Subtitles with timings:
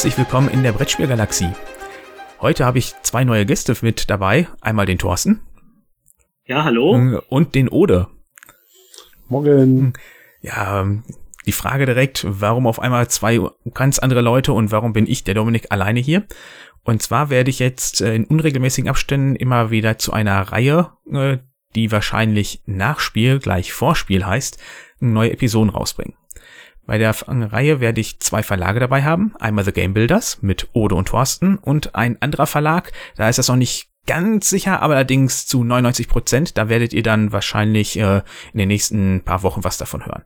[0.00, 1.50] Herzlich willkommen in der Brettspielgalaxie.
[2.40, 4.48] Heute habe ich zwei neue Gäste mit dabei.
[4.62, 5.42] Einmal den Thorsten.
[6.46, 7.20] Ja, hallo.
[7.28, 8.06] Und den Ode.
[9.28, 9.92] Morgen.
[10.40, 10.86] Ja,
[11.44, 13.40] die Frage direkt, warum auf einmal zwei
[13.74, 16.24] ganz andere Leute und warum bin ich, der Dominik, alleine hier?
[16.82, 21.36] Und zwar werde ich jetzt äh, in unregelmäßigen Abständen immer wieder zu einer Reihe, äh,
[21.74, 24.58] die wahrscheinlich Nachspiel gleich Vorspiel heißt,
[24.98, 26.14] neue Episoden rausbringen.
[26.90, 29.32] Bei der Reihe werde ich zwei Verlage dabei haben.
[29.38, 33.46] Einmal The Game Builders mit Ode und Thorsten und ein anderer Verlag, da ist das
[33.46, 36.58] noch nicht ganz sicher, aber allerdings zu 99 Prozent.
[36.58, 40.24] Da werdet ihr dann wahrscheinlich äh, in den nächsten paar Wochen was davon hören.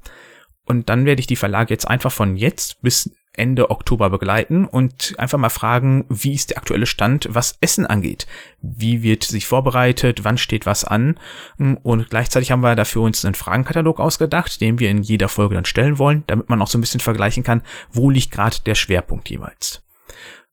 [0.64, 5.14] Und dann werde ich die Verlage jetzt einfach von jetzt bis Ende Oktober begleiten und
[5.18, 8.26] einfach mal fragen, wie ist der aktuelle Stand, was Essen angeht.
[8.62, 11.18] Wie wird sich vorbereitet, wann steht was an.
[11.58, 15.64] Und gleichzeitig haben wir dafür uns einen Fragenkatalog ausgedacht, den wir in jeder Folge dann
[15.64, 19.28] stellen wollen, damit man auch so ein bisschen vergleichen kann, wo liegt gerade der Schwerpunkt
[19.28, 19.82] jeweils.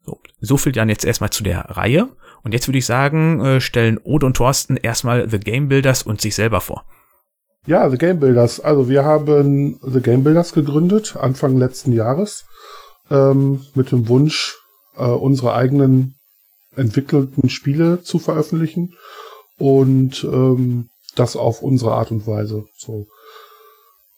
[0.03, 2.09] So, so viel dann jetzt erstmal zu der Reihe.
[2.43, 6.21] Und jetzt würde ich sagen, äh, stellen Ode und Thorsten erstmal The Game Builders und
[6.21, 6.85] sich selber vor.
[7.67, 8.59] Ja, The Game Builders.
[8.59, 12.45] Also wir haben The Game Builders gegründet, Anfang letzten Jahres,
[13.11, 14.57] ähm, mit dem Wunsch,
[14.97, 16.15] äh, unsere eigenen
[16.75, 18.95] entwickelten Spiele zu veröffentlichen
[19.57, 22.65] und ähm, das auf unsere Art und Weise.
[22.77, 23.05] So.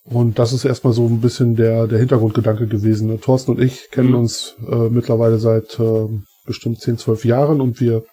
[0.05, 3.19] Und das ist erstmal so ein bisschen der, der Hintergrundgedanke gewesen.
[3.19, 4.19] Thorsten und ich kennen mhm.
[4.19, 6.07] uns äh, mittlerweile seit äh,
[6.45, 8.03] bestimmt 10, 12 Jahren und wir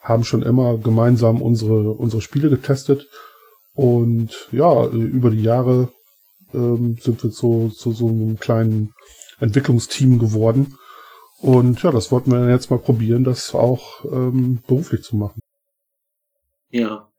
[0.00, 3.06] haben schon immer gemeinsam unsere, unsere Spiele getestet
[3.74, 5.92] und ja, über die Jahre
[6.52, 8.94] ähm, sind wir zu, zu so einem kleinen
[9.38, 10.76] Entwicklungsteam geworden.
[11.38, 15.40] Und ja, das wollten wir jetzt mal probieren, das auch ähm, beruflich zu machen.
[16.70, 17.10] Ja,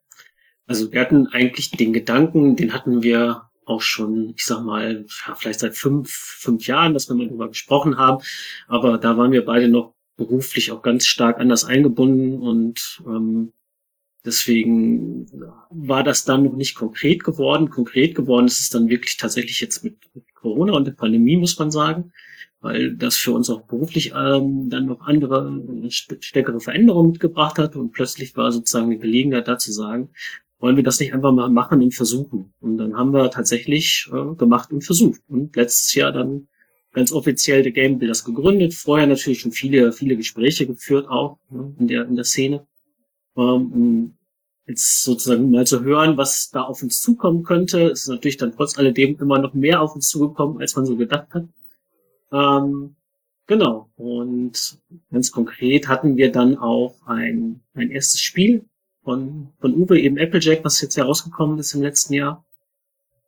[0.68, 5.60] also wir hatten eigentlich den Gedanken, den hatten wir auch schon, ich sag mal, vielleicht
[5.62, 8.24] seit fünf, fünf Jahren, dass wir mal darüber gesprochen haben.
[8.68, 13.54] Aber da waren wir beide noch beruflich auch ganz stark anders eingebunden und ähm,
[14.24, 15.26] Deswegen
[15.72, 17.70] war das dann noch nicht konkret geworden.
[17.70, 19.98] Konkret geworden ist es dann wirklich tatsächlich jetzt mit,
[20.36, 22.12] Corona und der Pandemie, muss man sagen,
[22.62, 27.92] weil das für uns auch beruflich ähm, dann noch andere, stärkere Veränderungen mitgebracht hat und
[27.92, 30.10] plötzlich war sozusagen die Gelegenheit da zu sagen,
[30.60, 32.54] wollen wir das nicht einfach mal machen und versuchen.
[32.60, 35.22] Und dann haben wir tatsächlich äh, gemacht und versucht.
[35.28, 36.48] Und letztes Jahr dann
[36.94, 38.74] ganz offiziell The Game Builders gegründet.
[38.74, 42.68] Vorher natürlich schon viele, viele Gespräche geführt auch ne, in der, in der Szene
[43.34, 44.14] um
[44.68, 47.90] jetzt sozusagen mal zu hören, was da auf uns zukommen könnte.
[47.90, 50.96] Es ist natürlich dann trotz alledem immer noch mehr auf uns zugekommen, als man so
[50.96, 51.46] gedacht hat.
[52.32, 52.96] Ähm,
[53.48, 53.90] genau.
[53.98, 54.80] Und
[55.12, 58.66] ganz konkret hatten wir dann auch ein, ein erstes Spiel
[59.04, 62.46] von, von Uwe, eben Applejack, was jetzt herausgekommen ist im letzten Jahr,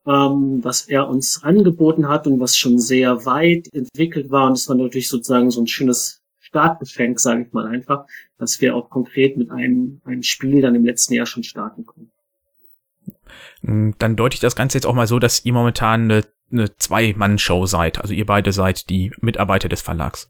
[0.05, 4.47] ähm, was er uns angeboten hat und was schon sehr weit entwickelt war.
[4.47, 6.22] Und es war natürlich sozusagen so ein schönes
[6.53, 8.05] Startgeschenk, sage ich mal einfach,
[8.37, 12.11] dass wir auch konkret mit einem, einem Spiel dann im letzten Jahr schon starten können.
[13.61, 16.77] Hm, dann deute ich das Ganze jetzt auch mal so, dass ihr momentan eine, eine
[16.77, 17.99] Zwei-Mann-Show seid.
[17.99, 20.29] Also ihr beide seid die Mitarbeiter des Verlags.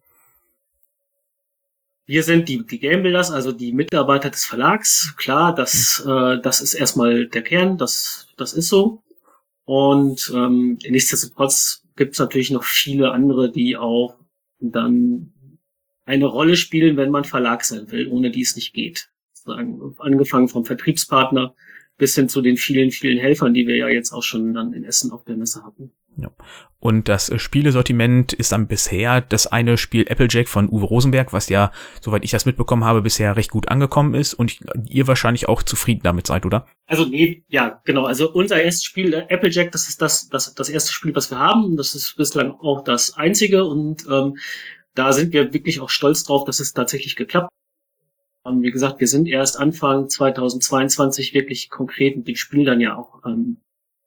[2.06, 5.14] Wir sind die, die Game Builders, also die Mitarbeiter des Verlags.
[5.18, 9.04] Klar, das, äh, das ist erstmal der Kern, das, das ist so.
[9.66, 14.16] Und ähm, nichtsdestotrotz gibt es natürlich noch viele andere, die auch
[14.60, 15.33] dann
[16.06, 19.10] eine Rolle spielen, wenn man Verlag sein will, ohne die es nicht geht.
[19.46, 21.54] Angefangen vom Vertriebspartner
[21.98, 24.84] bis hin zu den vielen, vielen Helfern, die wir ja jetzt auch schon dann in
[24.84, 25.92] Essen auf der Messe hatten.
[26.18, 26.32] Ja.
[26.80, 31.50] Und das äh, Spielesortiment ist dann bisher das eine Spiel Applejack von Uwe Rosenberg, was
[31.50, 31.72] ja,
[32.02, 34.60] soweit ich das mitbekommen habe, bisher recht gut angekommen ist und
[34.90, 36.68] ihr wahrscheinlich auch zufrieden damit seid, oder?
[36.86, 38.06] Also nee, ja, genau.
[38.06, 41.40] Also unser erstes Spiel, äh, Applejack, das ist das, das, das erste Spiel, was wir
[41.40, 41.78] haben.
[41.78, 44.36] Das ist bislang auch das einzige und ähm,
[44.96, 47.50] da sind wir wirklich auch stolz drauf, dass es tatsächlich geklappt
[48.46, 48.56] hat.
[48.62, 53.26] Wie gesagt, wir sind erst Anfang 2022 wirklich konkret mit dem Spiel dann ja auch
[53.26, 53.58] ähm,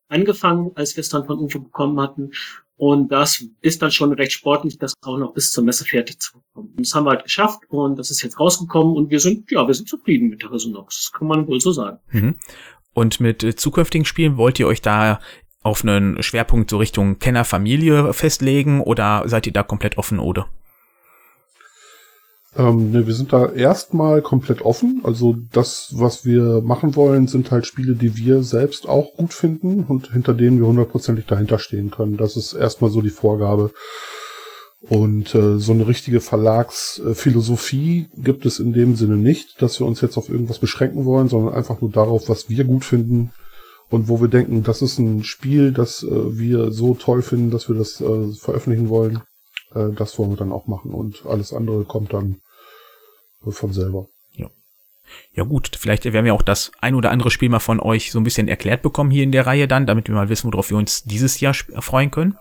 [0.08, 2.32] angefangen, als wir es dann von UFO bekommen hatten.
[2.76, 6.34] Und das ist dann schon recht sportlich, das auch noch bis zur Messe fertig zu
[6.34, 6.74] bekommen.
[6.76, 9.72] Das haben wir halt geschafft und das ist jetzt rausgekommen und wir sind, ja, wir
[9.72, 11.08] sind zufrieden mit der Resonanz.
[11.10, 11.98] Das kann man wohl so sagen.
[12.10, 12.34] Mhm.
[12.92, 15.20] Und mit äh, zukünftigen Spielen wollt ihr euch da
[15.62, 20.48] auf einen Schwerpunkt so Richtung Kennerfamilie festlegen oder seid ihr da komplett offen, oder?
[22.58, 25.02] Ähm, ne, wir sind da erstmal komplett offen.
[25.04, 29.84] Also das, was wir machen wollen, sind halt Spiele, die wir selbst auch gut finden
[29.84, 32.16] und hinter denen wir hundertprozentig dahinter stehen können.
[32.16, 33.72] Das ist erstmal so die Vorgabe.
[34.88, 40.00] Und äh, so eine richtige Verlagsphilosophie gibt es in dem Sinne nicht, dass wir uns
[40.00, 43.32] jetzt auf irgendwas beschränken wollen, sondern einfach nur darauf, was wir gut finden
[43.90, 47.68] und wo wir denken, das ist ein Spiel, das äh, wir so toll finden, dass
[47.68, 49.22] wir das äh, veröffentlichen wollen.
[49.74, 52.36] Äh, das wollen wir dann auch machen und alles andere kommt dann
[53.52, 54.08] von selber.
[54.32, 54.50] Ja.
[55.32, 58.20] Ja gut, vielleicht werden wir auch das ein oder andere Spiel mal von euch so
[58.20, 60.76] ein bisschen erklärt bekommen hier in der Reihe dann, damit wir mal wissen, worauf wir
[60.76, 62.38] uns dieses Jahr freuen können.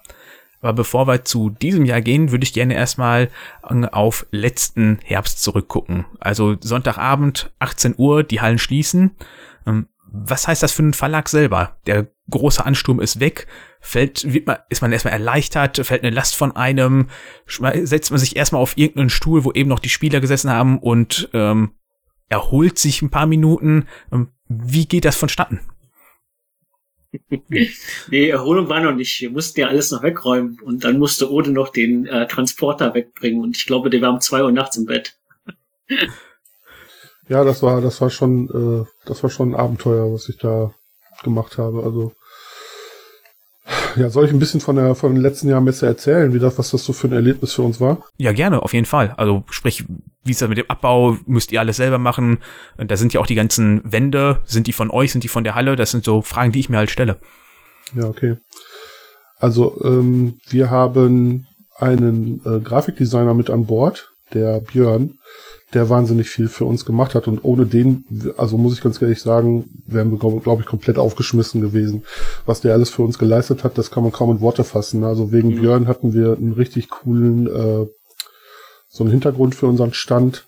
[0.62, 3.30] Aber bevor wir zu diesem Jahr gehen, würde ich gerne erstmal
[3.62, 6.06] auf letzten Herbst zurückgucken.
[6.20, 9.12] Also Sonntagabend, 18 Uhr, die Hallen schließen.
[9.68, 11.78] Ähm, was heißt das für den Verlag selber?
[11.86, 13.48] Der große Ansturm ist weg,
[13.86, 17.10] fällt, wird man, ist man erstmal erleichtert, fällt eine Last von einem,
[17.46, 21.30] setzt man sich erstmal auf irgendeinen Stuhl, wo eben noch die Spieler gesessen haben und
[21.34, 21.72] ähm,
[22.28, 23.86] erholt sich ein paar Minuten.
[24.12, 25.60] Ähm, wie geht das vonstatten?
[28.10, 29.22] nee, Erholung war noch nicht.
[29.22, 33.42] Wir mussten ja alles noch wegräumen und dann musste Ode noch den äh, Transporter wegbringen
[33.42, 35.18] und ich glaube, der war um zwei Uhr nachts im Bett.
[37.30, 40.74] ja, das war, das war schon, äh, das war schon ein Abenteuer, was ich da
[41.24, 41.84] gemacht habe.
[41.84, 42.14] Also
[43.96, 46.58] ja, soll ich ein bisschen von der von den letzten Jahren Messe erzählen, wie das,
[46.58, 48.04] was das so für ein Erlebnis für uns war?
[48.18, 49.14] Ja, gerne, auf jeden Fall.
[49.18, 49.86] Also sprich,
[50.24, 51.18] wie ist das mit dem Abbau?
[51.26, 52.40] Müsst ihr alles selber machen?
[52.78, 54.42] Da sind ja auch die ganzen Wände.
[54.46, 55.12] Sind die von euch?
[55.12, 55.76] Sind die von der Halle?
[55.76, 57.18] Das sind so Fragen, die ich mir halt stelle.
[57.96, 58.38] Ja, okay.
[59.38, 61.48] Also ähm, wir haben
[61.78, 65.20] einen äh, Grafikdesigner mit an Bord, der Björn,
[65.74, 67.28] der wahnsinnig viel für uns gemacht hat.
[67.28, 68.06] Und ohne den,
[68.38, 72.04] also muss ich ganz ehrlich sagen, wären wir, glaube glaub ich, komplett aufgeschmissen gewesen.
[72.46, 75.04] Was der alles für uns geleistet hat, das kann man kaum in Worte fassen.
[75.04, 75.62] Also wegen mhm.
[75.62, 77.88] Björn hatten wir einen richtig coolen, äh,
[78.88, 80.48] so einen Hintergrund für unseren Stand.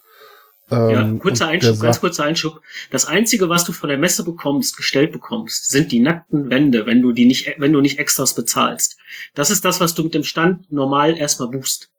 [0.70, 2.62] Ähm, ja, kurzer Einschub, ganz kurzer Einschub.
[2.92, 7.02] Das einzige, was du von der Messe bekommst, gestellt bekommst, sind die nackten Wände, wenn
[7.02, 8.98] du die nicht, wenn du nicht extras bezahlst.
[9.34, 11.90] Das ist das, was du mit dem Stand normal erstmal buchst.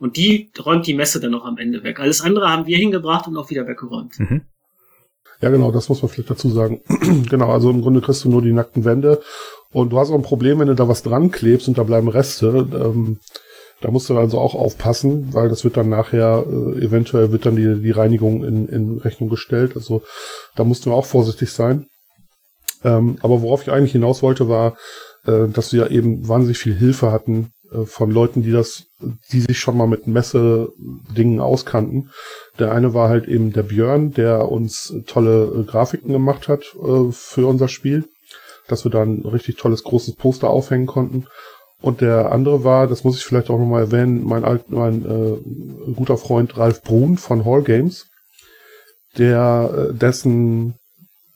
[0.00, 2.00] Und die räumt die Messe dann noch am Ende weg.
[2.00, 4.18] Alles andere haben wir hingebracht und auch wieder weggeräumt.
[4.18, 4.40] Mhm.
[5.42, 6.80] Ja, genau, das muss man vielleicht dazu sagen.
[7.30, 9.20] genau, also im Grunde kriegst du nur die nackten Wände.
[9.72, 12.08] Und du hast auch ein Problem, wenn du da was dran klebst und da bleiben
[12.08, 12.66] Reste.
[12.72, 13.18] Ähm,
[13.82, 17.56] da musst du also auch aufpassen, weil das wird dann nachher, äh, eventuell wird dann
[17.56, 19.72] die, die Reinigung in, in Rechnung gestellt.
[19.76, 20.02] Also
[20.56, 21.86] da mussten wir auch vorsichtig sein.
[22.84, 24.78] Ähm, aber worauf ich eigentlich hinaus wollte, war,
[25.26, 27.52] äh, dass wir eben wahnsinnig viel Hilfe hatten
[27.84, 28.86] von Leuten, die das,
[29.32, 32.10] die sich schon mal mit Messe-Dingen auskannten.
[32.58, 37.12] Der eine war halt eben der Björn, der uns tolle äh, Grafiken gemacht hat äh,
[37.12, 38.08] für unser Spiel,
[38.68, 41.26] dass wir dann ein richtig tolles großes Poster aufhängen konnten.
[41.80, 45.92] Und der andere war, das muss ich vielleicht auch nochmal erwähnen, mein, alt, mein äh,
[45.94, 48.08] guter Freund Ralf Brun von Hall Games,
[49.16, 50.74] der äh, dessen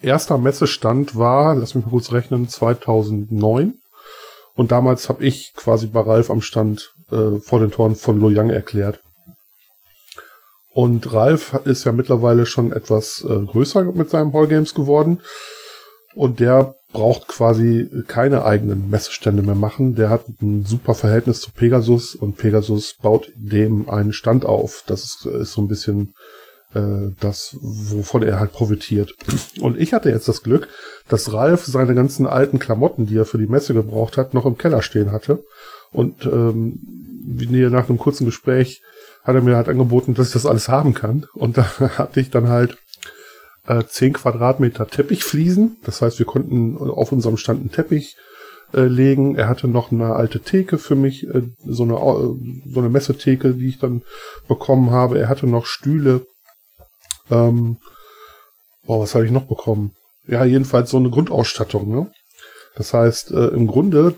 [0.03, 3.75] erster Messestand war, lass mich mal kurz rechnen, 2009
[4.55, 8.51] und damals habe ich quasi bei Ralf am Stand äh, vor den Toren von Loyang
[8.51, 9.01] erklärt.
[10.71, 15.21] Und Ralf ist ja mittlerweile schon etwas äh, größer mit seinem Hall Games geworden.
[16.15, 19.97] Und der braucht quasi keine eigenen Messestände mehr machen.
[19.97, 24.85] Der hat ein super Verhältnis zu Pegasus und Pegasus baut dem einen Stand auf.
[24.87, 26.15] Das ist, ist so ein bisschen
[26.75, 29.15] äh, das, wovon er halt profitiert.
[29.61, 30.69] Und ich hatte jetzt das Glück,
[31.09, 34.59] dass Ralf seine ganzen alten Klamotten, die er für die Messe gebraucht hat, noch im
[34.59, 35.45] Keller stehen hatte.
[35.93, 36.81] Und ähm,
[37.27, 38.83] wie nach einem kurzen Gespräch
[39.23, 41.27] hat er mir halt angeboten, dass ich das alles haben kann.
[41.35, 41.65] Und da
[41.99, 42.77] hatte ich dann halt
[43.67, 45.79] äh, 10 Quadratmeter Teppichfliesen.
[45.85, 48.17] Das heißt, wir konnten auf unserem Stand einen Teppich
[48.75, 49.37] äh, legen.
[49.37, 53.55] Er hatte noch eine alte Theke für mich, äh, so eine äh, so eine Messetheke,
[53.55, 54.03] die ich dann
[54.49, 55.19] bekommen habe.
[55.19, 56.27] Er hatte noch Stühle
[57.31, 57.79] ähm,
[58.87, 59.93] boah, was habe ich noch bekommen?
[60.27, 61.89] Ja, jedenfalls so eine Grundausstattung.
[61.89, 62.11] Ne?
[62.77, 64.17] Das heißt, äh, im Grunde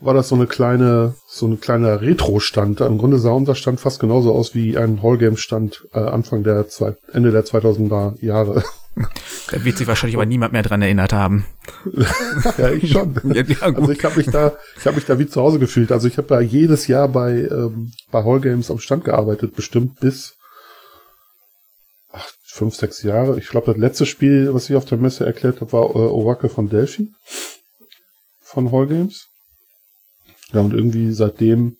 [0.00, 2.80] war das so eine kleine, so eine kleine Retro-Stand.
[2.80, 6.94] Im Grunde sah unser Stand fast genauso aus wie ein Hallgame-Stand äh, Anfang der zwei,
[7.12, 8.62] Ende der 2000er Jahre.
[9.50, 11.46] Da wird sich wahrscheinlich aber niemand mehr dran erinnert haben.
[12.58, 13.14] ja, ich schon.
[13.34, 15.92] ja, ja, also ich habe mich da, ich habe mich da wie zu Hause gefühlt.
[15.92, 20.37] Also ich habe da jedes Jahr bei ähm, bei Hallgames am Stand gearbeitet, bestimmt bis
[22.58, 23.38] fünf, sechs Jahre.
[23.38, 26.50] Ich glaube, das letzte Spiel, was ich auf der Messe erklärt habe, war äh, Oracle
[26.50, 27.12] von Delphi
[28.40, 29.28] von Hall Games.
[30.52, 31.76] Ja, und irgendwie seitdem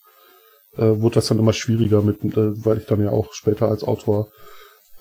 [0.76, 3.82] äh, wurde das dann immer schwieriger, mit, äh, weil ich dann ja auch später als
[3.82, 4.28] Autor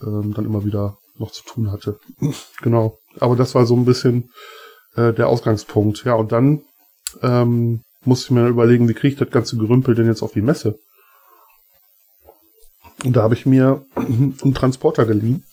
[0.02, 2.00] äh, dann immer wieder noch zu tun hatte.
[2.62, 2.98] genau.
[3.20, 4.32] Aber das war so ein bisschen
[4.96, 6.04] äh, der Ausgangspunkt.
[6.06, 6.64] Ja, und dann
[7.22, 10.42] ähm, musste ich mir überlegen, wie kriege ich das ganze Gerümpel denn jetzt auf die
[10.42, 10.80] Messe?
[13.04, 15.44] Und da habe ich mir einen Transporter geliehen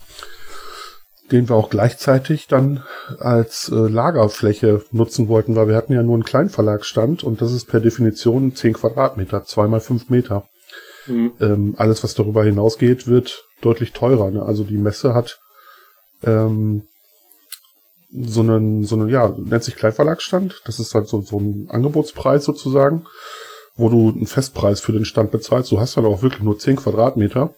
[1.32, 2.82] den wir auch gleichzeitig dann
[3.18, 7.66] als äh, Lagerfläche nutzen wollten, weil wir hatten ja nur einen Kleinverlagsstand und das ist
[7.66, 10.48] per Definition 10 Quadratmeter, zweimal fünf Meter.
[11.06, 11.32] Mhm.
[11.40, 14.30] Ähm, alles, was darüber hinausgeht, wird deutlich teurer.
[14.30, 14.42] Ne?
[14.42, 15.40] Also die Messe hat
[16.22, 16.82] ähm,
[18.10, 20.62] so einen, so einen, ja, nennt sich Kleinverlagsstand.
[20.66, 23.06] Das ist halt so, so ein Angebotspreis sozusagen.
[23.76, 25.72] wo du einen Festpreis für den Stand bezahlst.
[25.72, 27.54] Du hast dann auch wirklich nur 10 Quadratmeter.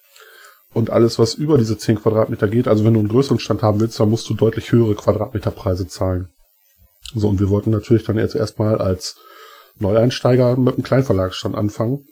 [0.77, 3.81] Und alles, was über diese 10 Quadratmeter geht, also wenn du einen größeren Stand haben
[3.81, 6.29] willst, dann musst du deutlich höhere Quadratmeterpreise zahlen.
[7.15, 9.17] So, und wir wollten natürlich dann jetzt erstmal als
[9.79, 12.05] Neueinsteiger mit einem Kleinverlagsstand anfangen.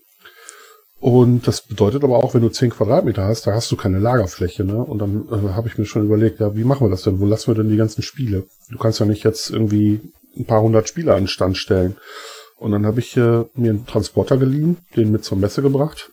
[0.98, 4.64] Und das bedeutet aber auch, wenn du 10 Quadratmeter hast, da hast du keine Lagerfläche,
[4.64, 4.82] ne?
[4.82, 7.20] Und dann äh, habe ich mir schon überlegt, ja, wie machen wir das denn?
[7.20, 8.46] Wo lassen wir denn die ganzen Spiele?
[8.70, 10.00] Du kannst ja nicht jetzt irgendwie
[10.38, 11.98] ein paar hundert Spiele an den Stand stellen.
[12.56, 16.10] Und dann habe ich äh, mir einen Transporter geliehen, den mit zur Messe gebracht.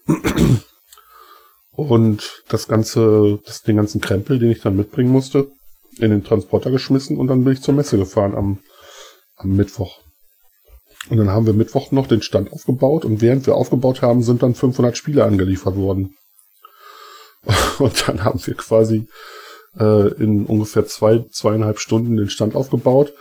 [1.82, 5.52] Und das ganze, das, den ganzen Krempel, den ich dann mitbringen musste,
[5.98, 8.60] in den Transporter geschmissen und dann bin ich zur Messe gefahren am,
[9.36, 10.00] am Mittwoch.
[11.10, 14.44] Und dann haben wir Mittwoch noch den Stand aufgebaut und während wir aufgebaut haben, sind
[14.44, 16.16] dann 500 Spiele angeliefert worden.
[17.80, 19.08] Und dann haben wir quasi
[19.80, 23.14] äh, in ungefähr zwei, zweieinhalb Stunden den Stand aufgebaut,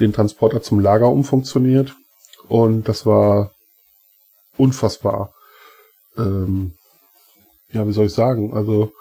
[0.00, 1.94] den Transporter zum Lager umfunktioniert
[2.48, 3.52] und das war
[4.56, 5.32] unfassbar.
[6.16, 6.74] Ähm,
[7.72, 8.54] ja, wie soll ich sagen?
[8.54, 8.92] Also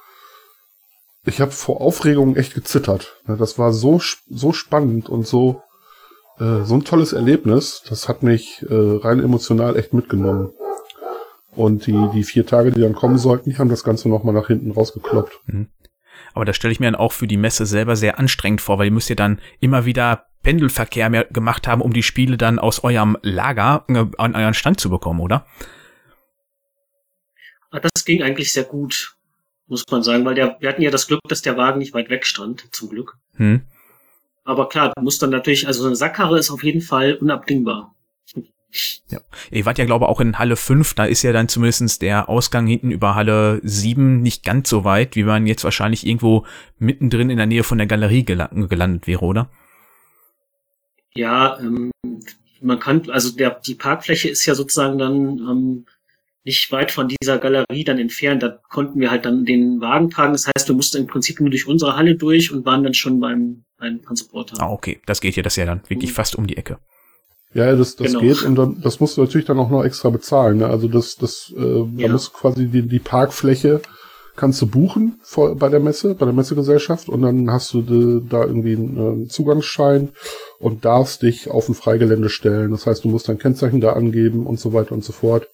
[1.25, 3.17] ich habe vor Aufregung echt gezittert.
[3.27, 5.61] Das war so so spannend und so
[6.39, 7.83] äh, so ein tolles Erlebnis.
[7.89, 10.51] Das hat mich äh, rein emotional echt mitgenommen.
[11.51, 14.47] Und die, die vier Tage, die dann kommen sollten, die haben das Ganze nochmal nach
[14.47, 15.39] hinten rausgekloppt.
[15.47, 15.69] Mhm.
[16.33, 18.85] Aber das stelle ich mir dann auch für die Messe selber sehr anstrengend vor, weil
[18.85, 22.83] ihr müsst ja dann immer wieder Pendelverkehr mehr gemacht haben, um die Spiele dann aus
[22.83, 25.47] eurem Lager äh, an euren Stand zu bekommen, oder?
[27.71, 29.15] Ah, das ging eigentlich sehr gut,
[29.67, 32.09] muss man sagen, weil der, wir hatten ja das Glück, dass der Wagen nicht weit
[32.09, 33.17] weg stand, zum Glück.
[33.35, 33.61] Hm.
[34.43, 37.93] Aber klar, du musst dann natürlich, also so eine Sackkarre ist auf jeden Fall unabdingbar.
[39.09, 39.19] Ja.
[39.51, 42.29] Ihr wart ja, glaube ich, auch in Halle 5, da ist ja dann zumindest der
[42.29, 46.45] Ausgang hinten über Halle 7 nicht ganz so weit, wie man jetzt wahrscheinlich irgendwo
[46.77, 49.49] mittendrin in der Nähe von der Galerie gelandet wäre, oder?
[51.13, 51.91] Ja, ähm,
[52.61, 55.85] man kann, also der, die Parkfläche ist ja sozusagen dann ähm,
[56.47, 58.41] nicht weit von dieser Galerie dann entfernt.
[58.41, 60.33] Da konnten wir halt dann den Wagen parken.
[60.33, 63.19] Das heißt, wir mussten im Prinzip nur durch unsere Halle durch und waren dann schon
[63.19, 64.55] beim, beim Transporter.
[64.59, 64.99] Ah, okay.
[65.05, 66.15] Das geht ja, das ist ja dann wirklich mhm.
[66.15, 66.79] fast um die Ecke.
[67.53, 68.19] Ja, das, das genau.
[68.21, 70.57] geht und dann, das musst du natürlich dann auch noch extra bezahlen.
[70.57, 70.67] Ne?
[70.67, 72.07] Also das, das, äh, ja.
[72.07, 73.81] da musst du quasi die, die Parkfläche
[74.37, 78.21] kannst du buchen vor, bei der Messe, bei der Messegesellschaft und dann hast du de,
[78.29, 80.09] da irgendwie einen äh, Zugangsschein
[80.59, 82.71] und darfst dich auf ein Freigelände stellen.
[82.71, 85.49] Das heißt, du musst dein Kennzeichen da angeben und so weiter und so fort.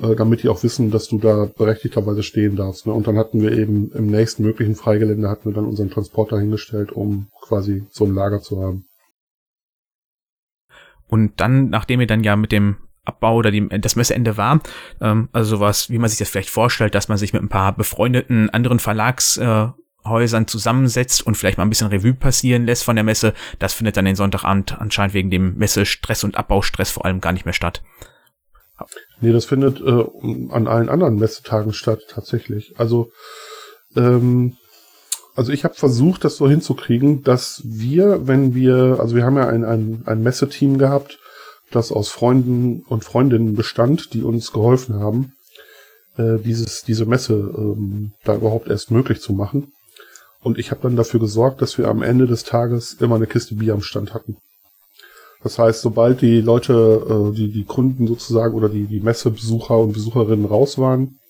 [0.00, 2.86] Äh, damit die auch wissen, dass du da berechtigterweise stehen darfst.
[2.86, 2.92] Ne?
[2.92, 6.92] Und dann hatten wir eben im nächsten möglichen Freigelände hatten wir dann unseren Transporter hingestellt,
[6.92, 8.84] um quasi so ein Lager zu haben.
[11.08, 12.76] Und dann, nachdem ihr dann ja mit dem
[13.06, 14.60] Abbau oder die, das Messeende war,
[15.00, 17.74] ähm, also sowas, wie man sich das vielleicht vorstellt, dass man sich mit ein paar
[17.74, 23.04] befreundeten anderen Verlagshäusern äh, zusammensetzt und vielleicht mal ein bisschen Revue passieren lässt von der
[23.04, 27.32] Messe, das findet dann den Sonntagabend anscheinend wegen dem Messestress und Abbaustress vor allem gar
[27.32, 27.82] nicht mehr statt.
[29.20, 30.04] Nee, das findet äh,
[30.50, 32.74] an allen anderen Messetagen statt, tatsächlich.
[32.78, 33.10] Also,
[33.96, 34.56] ähm,
[35.34, 39.48] also ich habe versucht, das so hinzukriegen, dass wir, wenn wir, also wir haben ja
[39.48, 41.18] ein, ein, ein Messeteam gehabt,
[41.70, 45.32] das aus Freunden und Freundinnen bestand, die uns geholfen haben,
[46.16, 49.72] äh, dieses, diese Messe ähm, da überhaupt erst möglich zu machen.
[50.40, 53.56] Und ich habe dann dafür gesorgt, dass wir am Ende des Tages immer eine Kiste
[53.56, 54.36] Bier am Stand hatten.
[55.46, 56.72] Das heißt, sobald die Leute,
[57.08, 61.20] äh, die, die Kunden sozusagen oder die, die Messebesucher und Besucherinnen raus waren,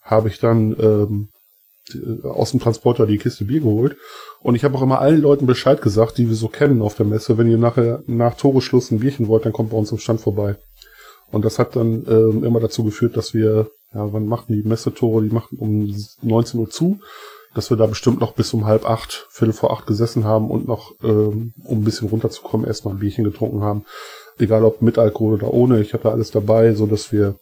[0.00, 1.28] habe ich dann ähm,
[2.22, 3.96] aus dem Transporter die Kiste Bier geholt.
[4.38, 7.06] Und ich habe auch immer allen Leuten Bescheid gesagt, die wir so kennen auf der
[7.06, 10.20] Messe, wenn ihr nachher nach Toreschluss ein Bierchen wollt, dann kommt bei uns im Stand
[10.20, 10.54] vorbei.
[11.32, 15.24] Und das hat dann ähm, immer dazu geführt, dass wir, ja, wann machten die Messetore?
[15.24, 17.00] Die machten um 19 Uhr zu
[17.58, 20.68] dass wir da bestimmt noch bis um halb acht, Viertel vor acht gesessen haben und
[20.68, 23.84] noch, ähm, um ein bisschen runterzukommen, erstmal ein Bierchen getrunken haben.
[24.38, 27.34] Egal ob mit Alkohol oder ohne, ich hatte alles dabei, so dass wir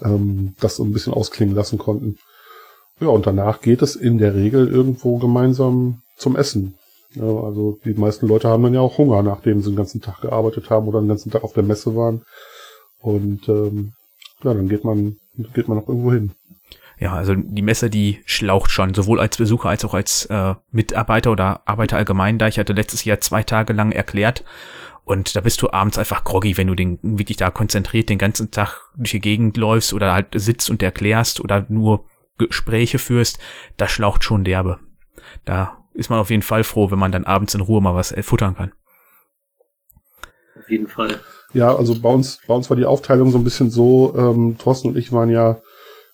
[0.00, 2.18] ähm, das so ein bisschen ausklingen lassen konnten.
[3.00, 6.76] Ja, und danach geht es in der Regel irgendwo gemeinsam zum Essen.
[7.14, 10.20] Ja, also die meisten Leute haben dann ja auch Hunger, nachdem sie den ganzen Tag
[10.20, 12.22] gearbeitet haben oder den ganzen Tag auf der Messe waren.
[13.00, 13.94] Und ähm,
[14.44, 15.16] ja, dann geht man,
[15.52, 16.30] geht man noch irgendwo hin
[16.98, 21.30] ja, also die Messe, die schlaucht schon, sowohl als Besucher als auch als äh, Mitarbeiter
[21.30, 22.38] oder Arbeiter allgemein.
[22.38, 24.44] Da ich hatte letztes Jahr zwei Tage lang erklärt
[25.04, 28.50] und da bist du abends einfach groggy, wenn du den wirklich da konzentriert den ganzen
[28.50, 32.06] Tag durch die Gegend läufst oder halt sitzt und erklärst oder nur
[32.38, 33.38] Gespräche führst.
[33.76, 34.78] Das schlaucht schon derbe.
[35.44, 38.14] Da ist man auf jeden Fall froh, wenn man dann abends in Ruhe mal was
[38.22, 38.72] futtern kann.
[40.58, 41.20] Auf jeden Fall.
[41.52, 44.88] Ja, also bei uns, bei uns war die Aufteilung so ein bisschen so, ähm, Thorsten
[44.88, 45.60] und ich waren ja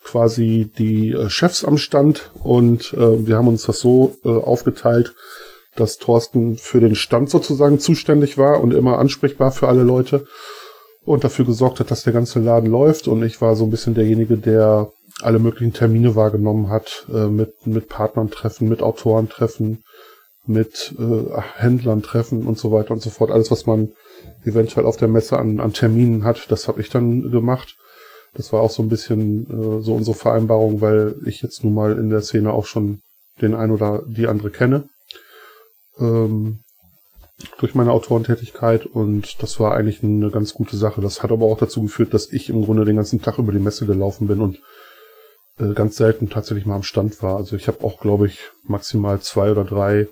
[0.04, 5.14] quasi die äh, Chefs am Stand und äh, wir haben uns das so äh, aufgeteilt,
[5.76, 10.26] dass Thorsten für den Stand sozusagen zuständig war und immer ansprechbar für alle Leute.
[11.04, 13.08] und dafür gesorgt hat, dass der ganze Laden läuft.
[13.08, 14.90] Und ich war so ein bisschen derjenige, der
[15.20, 19.82] alle möglichen Termine wahrgenommen hat, äh, mit, mit Partnern treffen, mit Autoren treffen,
[20.46, 23.30] mit äh, Händlern treffen und so weiter und so fort.
[23.30, 23.92] Alles, was man
[24.44, 27.76] eventuell auf der Messe an, an Terminen hat, das habe ich dann gemacht.
[28.34, 31.98] Das war auch so ein bisschen äh, so unsere Vereinbarung, weil ich jetzt nun mal
[31.98, 33.00] in der Szene auch schon
[33.40, 34.88] den ein oder die andere kenne.
[35.98, 36.60] Ähm,
[37.58, 41.00] durch meine Autorentätigkeit und das war eigentlich eine ganz gute Sache.
[41.00, 43.58] Das hat aber auch dazu geführt, dass ich im Grunde den ganzen Tag über die
[43.58, 44.60] Messe gelaufen bin und
[45.58, 47.36] äh, ganz selten tatsächlich mal am Stand war.
[47.36, 50.08] Also ich habe auch, glaube ich, maximal zwei oder drei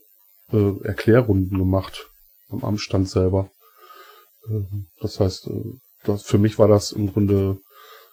[0.53, 2.11] äh, Erklärrunden gemacht
[2.49, 3.51] am Stand selber.
[4.49, 7.59] Ähm, das heißt, äh, das, für mich war das im Grunde,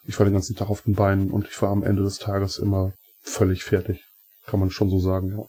[0.07, 2.57] ich war den ganzen Tag auf den Beinen und ich war am Ende des Tages
[2.57, 4.03] immer völlig fertig.
[4.45, 5.43] Kann man schon so sagen, ja.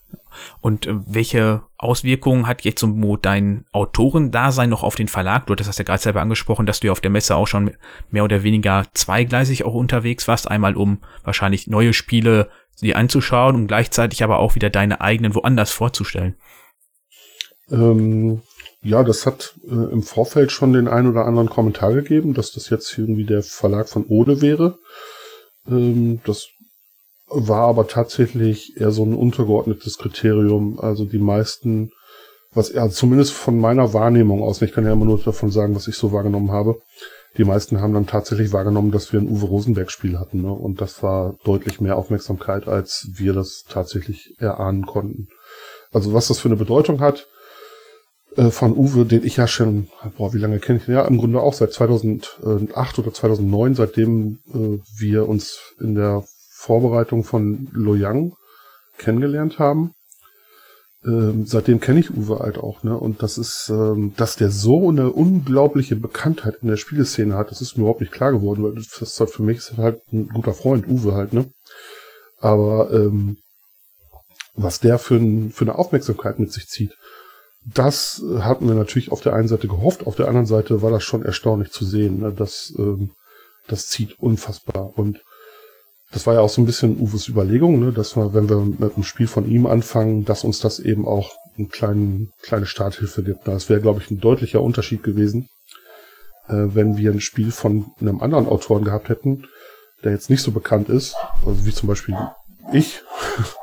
[0.61, 5.47] Und äh, welche Auswirkungen hat jetzt so dein Autorendasein noch auf den Verlag?
[5.47, 7.77] Du hattest das ja gerade selber angesprochen, dass du ja auf der Messe auch schon
[8.11, 10.50] mehr oder weniger zweigleisig auch unterwegs warst.
[10.50, 15.71] Einmal um wahrscheinlich neue Spiele sie anzuschauen und gleichzeitig aber auch wieder deine eigenen woanders
[15.71, 16.35] vorzustellen.
[17.71, 18.43] Ähm,
[18.82, 22.70] ja, das hat äh, im Vorfeld schon den ein oder anderen Kommentar gegeben, dass das
[22.70, 24.78] jetzt irgendwie der Verlag von Ode wäre.
[25.66, 26.49] Ähm, das
[27.26, 30.78] war aber tatsächlich eher so ein untergeordnetes Kriterium.
[30.80, 31.90] Also die meisten,
[32.52, 35.88] was ja zumindest von meiner Wahrnehmung aus, ich kann ja immer nur davon sagen, was
[35.88, 36.80] ich so wahrgenommen habe,
[37.37, 40.42] die meisten haben dann tatsächlich wahrgenommen, dass wir ein Uwe Rosenberg-Spiel hatten.
[40.42, 40.52] Ne?
[40.52, 45.28] Und das war deutlich mehr Aufmerksamkeit, als wir das tatsächlich erahnen konnten.
[45.92, 47.26] Also was das für eine Bedeutung hat,
[48.37, 50.94] äh, von Uwe, den ich ja schon, boah, wie lange kenne ich den?
[50.94, 57.25] Ja, im Grunde auch seit 2008 oder 2009, seitdem äh, wir uns in der Vorbereitung
[57.25, 58.35] von Loyang
[58.98, 59.92] kennengelernt haben.
[61.05, 62.98] Ähm, seitdem kenne ich Uwe halt auch, ne?
[62.98, 67.61] Und das ist, ähm, dass der so eine unglaubliche Bekanntheit in der Spieleszene hat, das
[67.61, 70.29] ist mir überhaupt nicht klar geworden, weil das ist halt für mich ist halt ein
[70.29, 71.48] guter Freund, Uwe halt, ne?
[72.38, 73.38] Aber ähm,
[74.55, 76.96] was der für, ein, für eine Aufmerksamkeit mit sich zieht,
[77.74, 81.02] das hatten wir natürlich auf der einen Seite gehofft, auf der anderen Seite war das
[81.02, 82.20] schon erstaunlich zu sehen.
[82.20, 82.33] Ne?
[82.33, 83.11] Das, ähm,
[83.66, 84.92] das zieht unfassbar.
[84.96, 85.22] Und
[86.11, 88.94] das war ja auch so ein bisschen Uwes Überlegung, ne, dass wir, wenn wir mit
[88.94, 93.46] einem Spiel von ihm anfangen, dass uns das eben auch eine kleine, kleine Starthilfe gibt.
[93.46, 95.48] Das wäre, glaube ich, ein deutlicher Unterschied gewesen,
[96.48, 99.46] äh, wenn wir ein Spiel von einem anderen Autoren gehabt hätten,
[100.02, 102.16] der jetzt nicht so bekannt ist, also wie zum Beispiel
[102.72, 103.02] ich.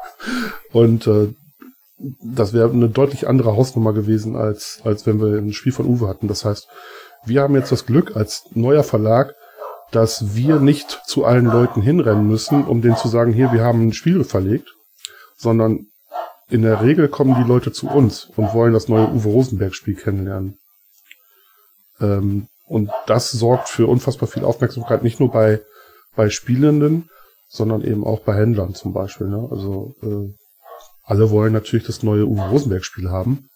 [0.71, 1.33] Und äh,
[1.97, 6.07] das wäre eine deutlich andere Hausnummer gewesen, als, als wenn wir ein Spiel von Uwe
[6.07, 6.27] hatten.
[6.27, 6.67] Das heißt,
[7.25, 9.33] wir haben jetzt das Glück, als neuer Verlag
[9.91, 13.87] dass wir nicht zu allen Leuten hinrennen müssen, um denen zu sagen, hier, wir haben
[13.87, 14.75] ein Spiel verlegt,
[15.37, 15.87] sondern
[16.49, 20.57] in der Regel kommen die Leute zu uns und wollen das neue Uwe Rosenberg-Spiel kennenlernen.
[21.99, 25.61] Ähm, und das sorgt für unfassbar viel Aufmerksamkeit, nicht nur bei,
[26.15, 27.09] bei Spielenden,
[27.47, 29.27] sondern eben auch bei Händlern zum Beispiel.
[29.27, 29.47] Ne?
[29.49, 30.33] Also äh,
[31.05, 33.49] alle wollen natürlich das neue Uwe Rosenberg-Spiel haben.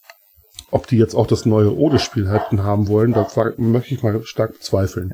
[0.71, 4.53] Ob die jetzt auch das neue Ode-Spiel hätten haben wollen, da möchte ich mal stark
[4.53, 5.13] bezweifeln.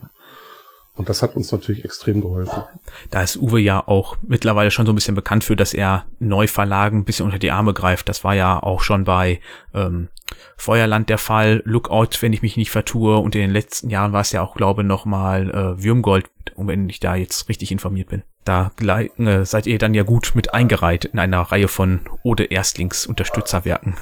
[0.96, 2.64] Und das hat uns natürlich extrem geholfen.
[3.12, 7.00] Da ist Uwe ja auch mittlerweile schon so ein bisschen bekannt für, dass er Neuverlagen
[7.00, 8.08] ein bisschen unter die Arme greift.
[8.08, 9.42] Das war ja auch schon bei
[9.74, 10.08] ähm,
[10.56, 13.18] Feuerland der Fall, Lookout, wenn ich mich nicht vertue.
[13.18, 16.88] Und in den letzten Jahren war es ja auch, glaube ich, nochmal äh, Würmgold, wenn
[16.88, 18.24] ich da jetzt richtig informiert bin.
[18.46, 23.06] Da äh, seid ihr dann ja gut mit eingereiht in einer Reihe von Ode Erstlings
[23.06, 23.96] Unterstützerwerken.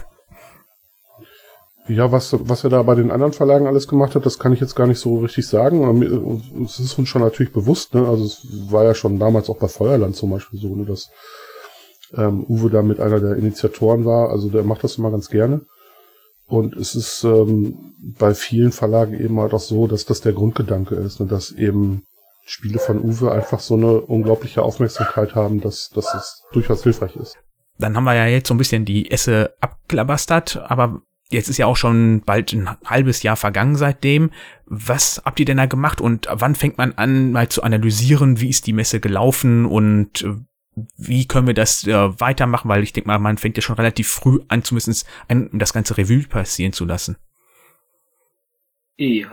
[1.87, 4.61] Ja, was, was er da bei den anderen Verlagen alles gemacht hat, das kann ich
[4.61, 6.63] jetzt gar nicht so richtig sagen.
[6.63, 8.07] Es ist uns schon natürlich bewusst, ne?
[8.07, 11.09] Also es war ja schon damals auch bei Feuerland zum Beispiel so, ne, dass
[12.15, 14.29] ähm, Uwe da mit einer der Initiatoren war.
[14.29, 15.61] Also der macht das immer ganz gerne.
[16.45, 20.95] Und es ist ähm, bei vielen Verlagen eben halt auch so, dass das der Grundgedanke
[20.95, 21.25] ist, ne?
[21.25, 22.03] dass eben
[22.45, 27.37] Spiele von Uwe einfach so eine unglaubliche Aufmerksamkeit haben, dass, dass es durchaus hilfreich ist.
[27.79, 31.01] Dann haben wir ja jetzt so ein bisschen die Esse abklabastert, aber
[31.33, 34.29] Jetzt ist ja auch schon bald ein halbes Jahr vergangen seitdem.
[34.65, 38.49] Was habt ihr denn da gemacht und wann fängt man an, mal zu analysieren, wie
[38.49, 40.35] ist die Messe gelaufen und äh,
[40.97, 42.69] wie können wir das äh, weitermachen?
[42.69, 45.97] Weil ich denke mal, man fängt ja schon relativ früh an, zumindest ein, das ganze
[45.97, 47.17] Revue passieren zu lassen.
[48.95, 49.31] Ja,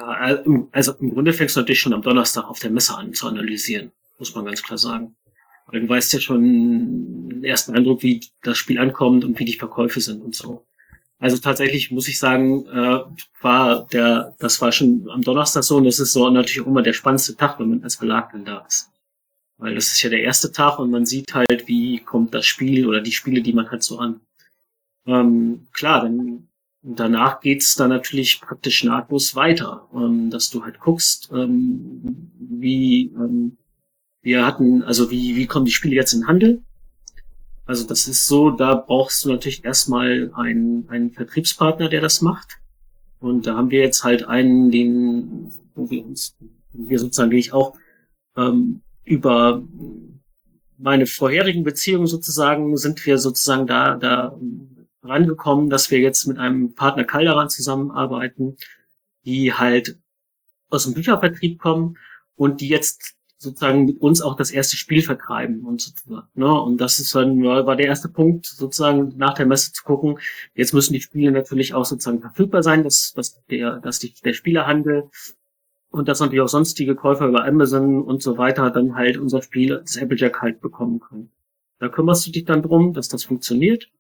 [0.73, 3.93] also im Grunde fängst du natürlich schon am Donnerstag auf der Messe an zu analysieren,
[4.19, 5.17] muss man ganz klar sagen.
[5.67, 9.55] Weil du weißt ja schon den ersten Eindruck, wie das Spiel ankommt und wie die
[9.55, 10.67] Verkäufe sind und so.
[11.21, 13.01] Also tatsächlich muss ich sagen, äh,
[13.43, 16.83] war der, das war schon am Donnerstag so und das ist so natürlich auch immer
[16.83, 18.91] der spannendste Tag, wenn man als Verlag dann da ist.
[19.59, 22.87] Weil das ist ja der erste Tag und man sieht halt, wie kommt das Spiel
[22.87, 24.23] oder die Spiele, die man hat, so an.
[25.07, 26.49] Ähm, klar, dann
[26.83, 33.59] danach geht's dann natürlich praktisch nahtlos weiter, ähm, dass du halt guckst, ähm, wie ähm,
[34.23, 36.63] wir hatten, also wie, wie kommen die Spiele jetzt in den Handel?
[37.71, 42.59] Also das ist so, da brauchst du natürlich erstmal einen, einen Vertriebspartner, der das macht.
[43.21, 46.37] Und da haben wir jetzt halt einen, den, wo wir uns,
[46.73, 47.77] wir sozusagen, ich auch
[48.37, 49.63] ähm, über
[50.79, 54.37] meine vorherigen Beziehungen sozusagen sind wir sozusagen da, da
[55.05, 58.57] rangekommen, dass wir jetzt mit einem Partner Calderan zusammenarbeiten,
[59.25, 59.97] die halt
[60.71, 61.99] aus dem Büchervertrieb kommen
[62.35, 66.29] und die jetzt sozusagen mit uns auch das erste Spiel vertreiben und sozusagen.
[66.35, 66.61] Ne?
[66.61, 70.19] Und das ist dann war der erste Punkt, sozusagen nach der Messe zu gucken.
[70.55, 74.35] Jetzt müssen die Spiele natürlich auch sozusagen verfügbar sein, dass, dass der, dass die, der
[74.35, 75.09] Spielerhandel
[75.89, 79.81] und dass natürlich auch sonstige Käufer über Amazon und so weiter dann halt unser Spiel,
[79.81, 81.31] das Applejack halt bekommen können.
[81.79, 83.91] Da kümmerst du dich dann drum, dass das funktioniert.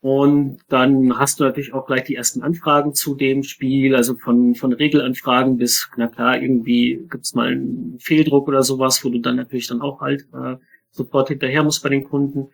[0.00, 4.54] Und dann hast du natürlich auch gleich die ersten Anfragen zu dem Spiel, also von,
[4.54, 9.36] von Regelanfragen bis, na klar, irgendwie gibt's mal einen Fehldruck oder sowas, wo du dann
[9.36, 10.56] natürlich dann auch halt äh,
[10.90, 12.48] sofort hinterher musst bei den Kunden.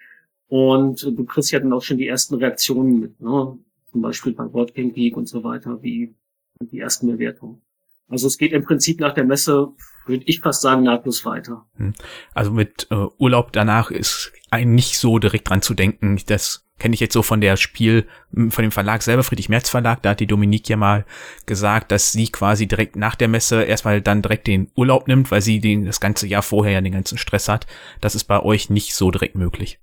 [0.49, 3.59] Und du kriegst ja dann auch schon die ersten Reaktionen mit, ne?
[3.91, 6.15] zum Beispiel bei Board Game Geek und so weiter, wie
[6.61, 7.61] die ersten Bewertungen.
[8.09, 9.69] Also es geht im Prinzip nach der Messe,
[10.07, 11.67] würde ich fast sagen, nahtlos weiter.
[11.77, 11.95] Hm.
[12.35, 16.21] Also mit äh, Urlaub danach ist ein nicht so direkt dran zu denken.
[16.27, 19.71] Das kenne ich jetzt so von der Spiel, hm, von dem Verlag selber, Friedrich Merz
[19.71, 21.05] Verlag, da hat die Dominique ja mal
[21.47, 25.41] gesagt, dass sie quasi direkt nach der Messe erstmal dann direkt den Urlaub nimmt, weil
[25.41, 27.67] sie den das ganze Jahr vorher ja den ganzen Stress hat.
[28.01, 29.79] Das ist bei euch nicht so direkt möglich.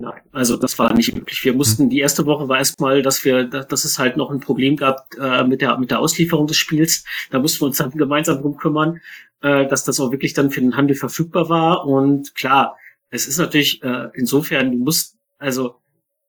[0.00, 1.44] Nein, also das war nicht möglich.
[1.44, 1.90] Wir mussten, hm.
[1.90, 5.42] die erste Woche war erstmal, dass wir, dass es halt noch ein Problem gab äh,
[5.42, 7.04] mit der mit der Auslieferung des Spiels.
[7.30, 9.00] Da mussten wir uns dann gemeinsam drum kümmern,
[9.42, 11.84] äh, dass das auch wirklich dann für den Handel verfügbar war.
[11.84, 12.76] Und klar,
[13.10, 15.80] es ist natürlich äh, insofern, du musst, also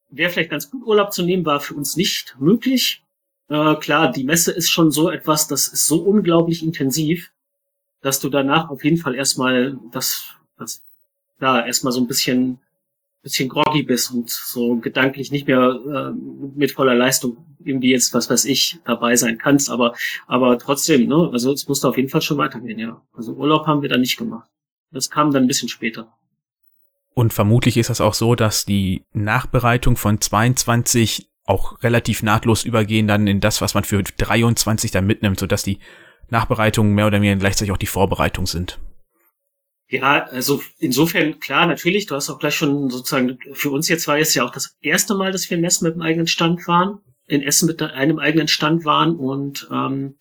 [0.10, 3.04] wäre vielleicht ganz gut, Urlaub zu nehmen, war für uns nicht möglich.
[3.50, 7.32] Äh, klar, die Messe ist schon so etwas, das ist so unglaublich intensiv,
[8.02, 10.82] dass du danach auf jeden Fall erstmal das, das
[11.38, 12.60] da erstmal so ein bisschen
[13.22, 16.12] bisschen groggy bist und so gedanklich nicht mehr äh,
[16.56, 19.94] mit voller Leistung irgendwie jetzt, was weiß ich, dabei sein kannst, aber,
[20.28, 23.02] aber trotzdem, ne, also es musste auf jeden Fall schon weitergehen, ja.
[23.14, 24.50] Also Urlaub haben wir da nicht gemacht.
[24.92, 26.14] Das kam dann ein bisschen später.
[27.14, 33.08] Und vermutlich ist das auch so, dass die Nachbereitung von 22 auch relativ nahtlos übergehen
[33.08, 35.80] dann in das, was man für 23 dann mitnimmt, sodass die
[36.30, 38.80] Nachbereitungen mehr oder weniger gleichzeitig auch die Vorbereitung sind.
[39.90, 44.20] Ja, also insofern, klar, natürlich, du hast auch gleich schon sozusagen, für uns jetzt war
[44.20, 47.00] es ja auch das erste Mal, dass wir in Essen mit einem eigenen Stand waren,
[47.26, 50.16] in Essen mit einem eigenen Stand waren und ähm,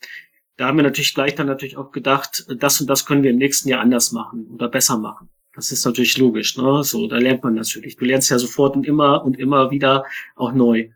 [0.56, 3.36] da haben wir natürlich gleich dann natürlich auch gedacht, das und das können wir im
[3.36, 5.28] nächsten Jahr anders machen oder besser machen.
[5.54, 6.82] Das ist natürlich logisch, ne?
[6.82, 7.96] So, da lernt man natürlich.
[7.96, 10.04] Du lernst ja sofort und immer und immer wieder
[10.34, 10.90] auch neu.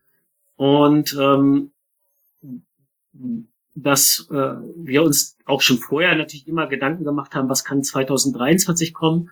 [0.56, 1.72] Und ähm,
[3.74, 8.92] dass äh, wir uns auch schon vorher natürlich immer Gedanken gemacht haben, was kann 2023
[8.92, 9.30] kommen,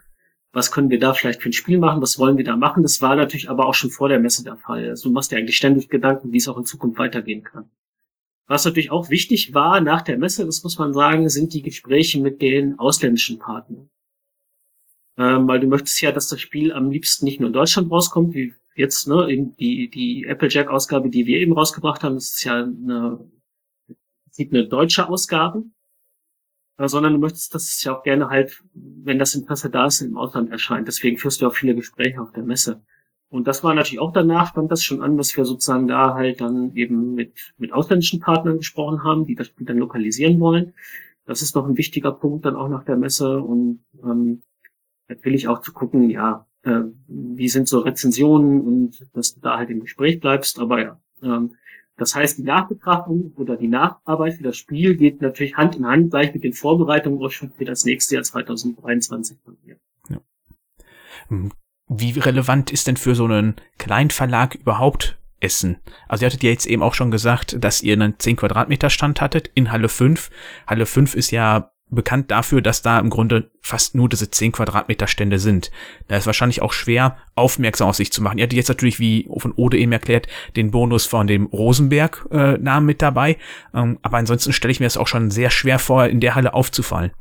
[0.52, 2.82] was können wir da vielleicht für ein Spiel machen, was wollen wir da machen.
[2.82, 4.88] Das war natürlich aber auch schon vor der Messe der Fall.
[4.88, 7.70] Also du machst dir eigentlich ständig Gedanken, wie es auch in Zukunft weitergehen kann.
[8.46, 12.20] Was natürlich auch wichtig war nach der Messe, das muss man sagen, sind die Gespräche
[12.20, 13.90] mit den ausländischen Partnern.
[15.16, 18.34] Ähm, weil du möchtest ja, dass das Spiel am liebsten nicht nur in Deutschland rauskommt,
[18.34, 19.28] wie jetzt, ne,
[19.60, 23.20] die, die Applejack-Ausgabe, die wir eben rausgebracht haben, das ist ja eine
[24.40, 25.64] Prinzip eine deutsche Ausgabe,
[26.78, 30.00] äh, sondern du möchtest, dass es ja auch gerne halt, wenn das Interesse da ist,
[30.00, 30.88] im Ausland erscheint.
[30.88, 32.82] Deswegen führst du auch viele Gespräche auf der Messe.
[33.28, 36.40] Und das war natürlich auch danach, fand das schon an, dass wir sozusagen da halt
[36.40, 40.72] dann eben mit, mit ausländischen Partnern gesprochen haben, die das Spiel dann lokalisieren wollen.
[41.26, 44.42] Das ist noch ein wichtiger Punkt dann auch nach der Messe und ähm,
[45.08, 49.70] natürlich auch zu gucken, ja, äh, wie sind so Rezensionen und dass du da halt
[49.70, 50.58] im Gespräch bleibst.
[50.58, 51.54] Aber ja, ähm,
[52.00, 56.10] das heißt, die Nachbetrachtung oder die Nacharbeit für das Spiel geht natürlich Hand in Hand
[56.10, 59.58] gleich mit den Vorbereitungen auch schon für das nächste Jahr 2023 von.
[60.08, 60.18] Ja.
[61.28, 61.52] Hm,
[61.88, 65.76] wie relevant ist denn für so einen Kleinverlag überhaupt Essen?
[66.08, 69.20] Also ihr hattet ja jetzt eben auch schon gesagt, dass ihr einen 10 Quadratmeter Stand
[69.20, 70.30] hattet in Halle 5.
[70.66, 75.06] Halle 5 ist ja bekannt dafür, dass da im Grunde fast nur diese 10 Quadratmeter
[75.06, 75.70] Stände sind.
[76.08, 78.38] Da ist wahrscheinlich auch schwer, aufmerksam auf sich zu machen.
[78.38, 80.26] Ihr hattet jetzt natürlich, wie von Ode eben erklärt,
[80.56, 83.38] den Bonus von dem Rosenberg-Namen mit dabei.
[83.74, 86.54] Ähm, aber ansonsten stelle ich mir das auch schon sehr schwer vor, in der Halle
[86.54, 87.12] aufzufallen.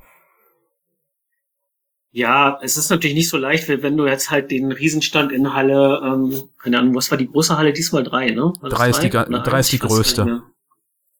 [2.12, 6.02] Ja, es ist natürlich nicht so leicht, wenn du jetzt halt den Riesenstand in Halle,
[6.04, 8.04] ähm, keine Ahnung, was war die große Halle diesmal?
[8.04, 8.52] Drei, ne?
[8.64, 10.42] Drei ist, die, drei ist die größte.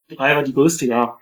[0.08, 1.16] Drei war die größte, ja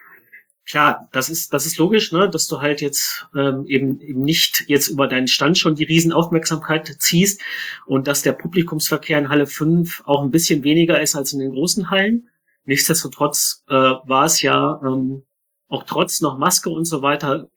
[0.69, 4.65] klar, das ist, das ist logisch, ne, dass du halt jetzt ähm, eben, eben nicht
[4.69, 7.41] jetzt über deinen Stand schon die Riesenaufmerksamkeit ziehst
[7.87, 11.53] und dass der Publikumsverkehr in Halle 5 auch ein bisschen weniger ist als in den
[11.53, 12.29] großen Hallen.
[12.65, 15.23] nichtsdestotrotz äh, war es ja ähm,
[15.69, 17.49] auch trotz noch Maske und so weiter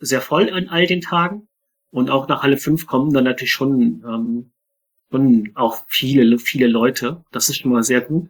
[0.00, 1.48] sehr voll an all den Tagen.
[1.90, 4.52] Und auch nach Halle 5 kommen dann natürlich schon, ähm,
[5.10, 7.24] schon auch viele, viele Leute.
[7.32, 8.28] Das ist schon mal sehr gut.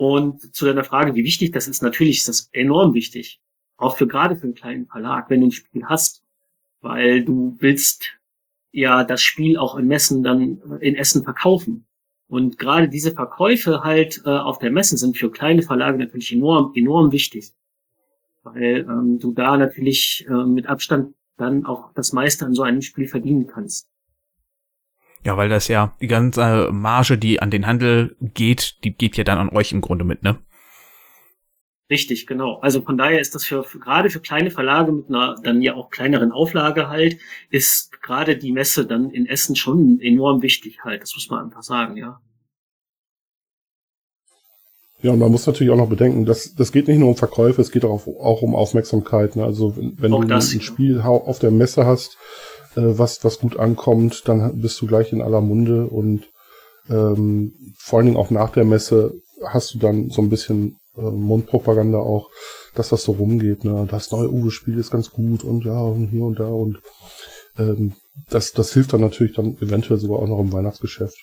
[0.00, 3.38] Und zu deiner Frage, wie wichtig das ist, natürlich ist das enorm wichtig.
[3.76, 6.22] Auch für gerade für einen kleinen Verlag, wenn du ein Spiel hast,
[6.80, 8.06] weil du willst
[8.72, 11.84] ja das Spiel auch in Messen dann in Essen verkaufen.
[12.28, 16.72] Und gerade diese Verkäufe halt äh, auf der Messe sind für kleine Verlage natürlich enorm,
[16.74, 17.52] enorm wichtig.
[18.42, 22.80] Weil ähm, du da natürlich äh, mit Abstand dann auch das meiste an so einem
[22.80, 23.86] Spiel verdienen kannst.
[25.24, 29.24] Ja, weil das ja die ganze Marge, die an den Handel geht, die geht ja
[29.24, 30.38] dann an euch im Grunde mit, ne?
[31.90, 32.60] Richtig, genau.
[32.60, 35.74] Also von daher ist das für, für gerade für kleine Verlage mit einer dann ja
[35.74, 37.18] auch kleineren Auflage halt,
[37.50, 41.02] ist gerade die Messe dann in Essen schon enorm wichtig halt.
[41.02, 42.20] Das muss man einfach sagen, ja.
[45.02, 47.60] Ja, und man muss natürlich auch noch bedenken, dass das geht nicht nur um Verkäufe,
[47.60, 49.34] es geht auch, auch um Aufmerksamkeit.
[49.34, 49.44] Ne?
[49.44, 52.18] Also wenn, wenn du das, ein Spiel auf der Messe hast, äh,
[52.74, 56.28] was, was gut ankommt, dann bist du gleich in aller Munde und
[56.88, 59.14] ähm, vor allen Dingen auch nach der Messe
[59.46, 62.30] hast du dann so ein bisschen äh, Mundpropaganda auch,
[62.74, 63.64] dass das so rumgeht.
[63.64, 63.86] Ne?
[63.90, 66.80] Das neue Uwe-Spiel ist ganz gut und ja, und hier und da und
[67.58, 67.94] ähm,
[68.28, 71.16] das, das hilft dann natürlich dann eventuell sogar auch noch im Weihnachtsgeschäft.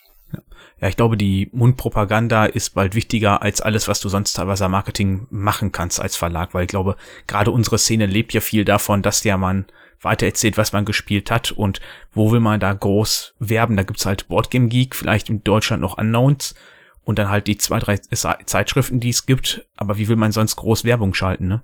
[0.82, 5.26] Ja, ich glaube, die Mundpropaganda ist bald wichtiger als alles, was du sonst teilweise Marketing
[5.30, 9.22] machen kannst als Verlag, weil ich glaube, gerade unsere Szene lebt ja viel davon, dass
[9.22, 9.66] der man
[10.02, 11.80] weitererzählt, was man gespielt hat und
[12.14, 13.78] wo will man da groß werben.
[13.78, 16.56] Da gibt's halt Boardgame Geek, vielleicht in Deutschland noch Unknowns
[17.04, 19.66] und dann halt die zwei, drei Zeitschriften, die es gibt.
[19.76, 21.64] Aber wie will man sonst groß Werbung schalten, ne?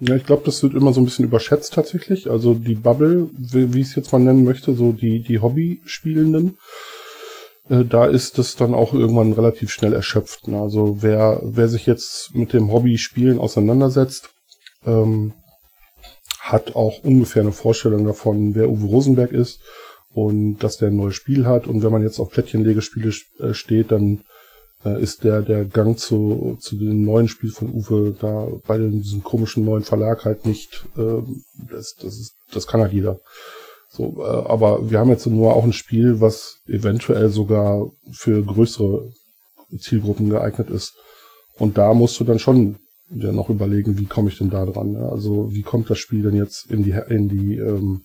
[0.00, 2.28] Ja, ich glaube, das wird immer so ein bisschen überschätzt tatsächlich.
[2.28, 6.58] Also die Bubble, wie, wie ich es jetzt mal nennen möchte, so die, die Hobby-Spielenden,
[7.68, 10.48] äh, da ist das dann auch irgendwann relativ schnell erschöpft.
[10.48, 10.60] Ne?
[10.60, 14.30] Also wer, wer sich jetzt mit dem Hobby-Spielen auseinandersetzt,
[14.84, 15.34] ähm,
[16.42, 19.60] hat auch ungefähr eine Vorstellung davon, wer Uwe Rosenberg ist
[20.12, 21.68] und dass der ein neues Spiel hat.
[21.68, 24.24] Und wenn man jetzt auf Plättchenlegespiele äh, steht, dann
[24.84, 29.22] äh, ist der, der Gang zu, zu dem neuen Spiel von Uwe da bei diesem
[29.22, 31.22] komischen neuen Verlag halt nicht, äh,
[31.70, 33.20] das, das, ist, das kann halt jeder.
[33.88, 39.12] So, äh, aber wir haben jetzt nur auch ein Spiel, was eventuell sogar für größere
[39.78, 40.94] Zielgruppen geeignet ist.
[41.56, 42.78] Und da musst du dann schon
[43.14, 44.94] ja noch überlegen, wie komme ich denn da dran?
[44.94, 45.08] Ja?
[45.08, 48.04] Also wie kommt das Spiel denn jetzt in die in die ähm,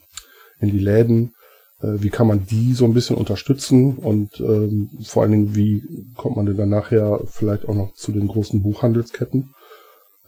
[0.59, 1.33] in die Läden?
[1.81, 5.83] Äh, wie kann man die so ein bisschen unterstützen und ähm, vor allen Dingen, wie
[6.15, 9.53] kommt man denn dann nachher vielleicht auch noch zu den großen Buchhandelsketten?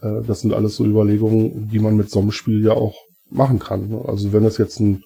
[0.00, 2.96] Äh, das sind alles so Überlegungen, die man mit so einem Spiel ja auch
[3.28, 3.88] machen kann.
[3.88, 4.02] Ne?
[4.06, 5.04] Also wenn das jetzt ein,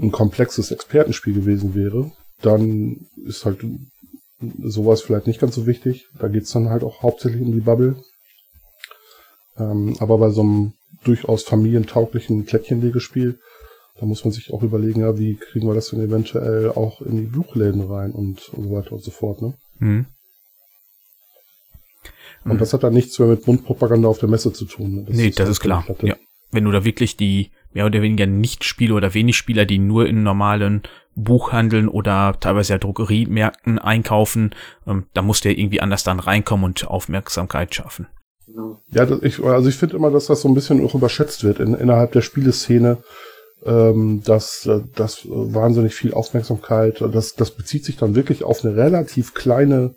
[0.00, 2.10] ein komplexes Expertenspiel gewesen wäre,
[2.42, 3.64] dann ist halt
[4.62, 6.08] sowas vielleicht nicht ganz so wichtig.
[6.18, 7.96] Da geht's dann halt auch hauptsächlich um die Bubble.
[9.58, 10.72] Ähm, aber bei so einem
[11.04, 13.38] durchaus familientauglichen Plättchenlegespiel
[13.96, 17.16] da muss man sich auch überlegen, ja, wie kriegen wir das denn eventuell auch in
[17.16, 19.54] die Buchläden rein und, und so weiter und so fort, ne?
[19.78, 20.06] Mhm.
[22.44, 22.58] Und mhm.
[22.58, 24.96] das hat dann nichts mehr mit Mundpropaganda auf der Messe zu tun.
[24.96, 25.04] Ne?
[25.04, 25.86] Das nee, ist das ist klar.
[26.02, 26.16] Ja.
[26.50, 30.22] Wenn du da wirklich die mehr oder weniger Nicht-Spieler oder wenig Spieler, die nur in
[30.22, 30.82] normalen
[31.14, 34.54] Buchhandeln oder teilweise ja Drogeriemärkten einkaufen,
[34.86, 38.08] ähm, da musst du ja irgendwie anders dann reinkommen und Aufmerksamkeit schaffen.
[38.90, 41.60] Ja, das, ich, also ich finde immer, dass das so ein bisschen auch überschätzt wird
[41.60, 42.98] in, innerhalb der Spieleszene
[43.64, 48.76] ähm, dass äh, das wahnsinnig viel Aufmerksamkeit, das, das bezieht sich dann wirklich auf eine
[48.76, 49.94] relativ kleine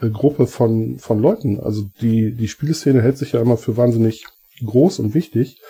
[0.00, 1.60] äh, Gruppe von, von Leuten.
[1.60, 4.24] Also die, die Spieleszene hält sich ja immer für wahnsinnig
[4.64, 5.60] groß und wichtig,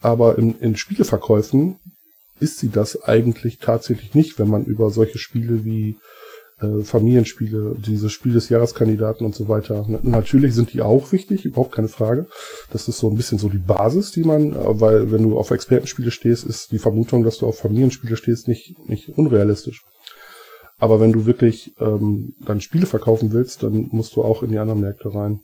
[0.00, 1.78] aber in, in Spieleverkäufen
[2.38, 5.96] ist sie das eigentlich tatsächlich nicht, wenn man über solche Spiele wie
[6.60, 9.86] äh, Familienspiele, diese Spiel des Jahreskandidaten und so weiter.
[10.02, 12.26] Natürlich sind die auch wichtig, überhaupt keine Frage.
[12.70, 15.50] Das ist so ein bisschen so die Basis, die man, äh, weil wenn du auf
[15.50, 19.84] Expertenspiele stehst, ist die Vermutung, dass du auf Familienspiele stehst, nicht, nicht unrealistisch.
[20.78, 24.58] Aber wenn du wirklich ähm, dann Spiele verkaufen willst, dann musst du auch in die
[24.58, 25.40] anderen Märkte rein.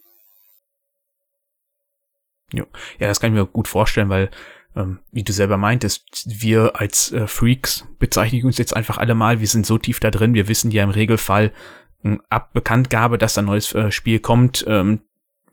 [2.53, 2.67] Ja,
[2.99, 4.31] das kann ich mir gut vorstellen, weil
[4.77, 9.41] ähm, wie du selber meintest, wir als äh, Freaks bezeichnen uns jetzt einfach alle mal,
[9.41, 11.53] wir sind so tief da drin, wir wissen ja im Regelfall
[12.05, 15.01] äh, ab Bekanntgabe, dass ein neues äh, Spiel kommt, ähm,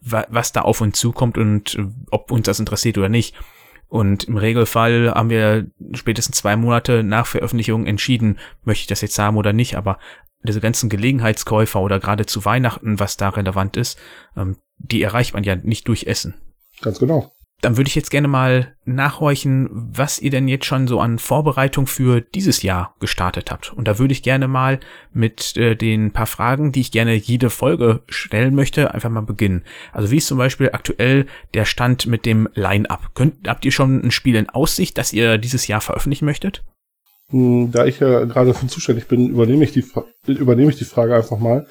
[0.01, 3.35] wa was da auf uns zukommt und äh, ob uns das interessiert oder nicht.
[3.87, 9.17] Und im Regelfall haben wir spätestens zwei Monate nach Veröffentlichung entschieden, möchte ich das jetzt
[9.17, 9.97] haben oder nicht, aber
[10.43, 13.99] diese ganzen Gelegenheitskäufer oder gerade zu Weihnachten, was da relevant ist,
[14.37, 16.35] ähm, die erreicht man ja nicht durch Essen.
[16.81, 17.33] Ganz genau.
[17.61, 21.87] Dann würde ich jetzt gerne mal nachhorchen, was ihr denn jetzt schon so an Vorbereitung
[21.87, 23.73] für dieses Jahr gestartet habt.
[23.73, 24.79] Und da würde ich gerne mal
[25.13, 29.63] mit äh, den paar Fragen, die ich gerne jede Folge stellen möchte, einfach mal beginnen.
[29.91, 33.11] Also wie ist zum Beispiel aktuell der Stand mit dem Line-Up?
[33.45, 36.63] Habt ihr schon ein Spiel in Aussicht, das ihr dieses Jahr veröffentlichen möchtet?
[37.29, 39.85] Hm, da ich ja gerade für zuständig bin, übernehme ich die,
[40.27, 41.67] übernehme ich die Frage einfach mal.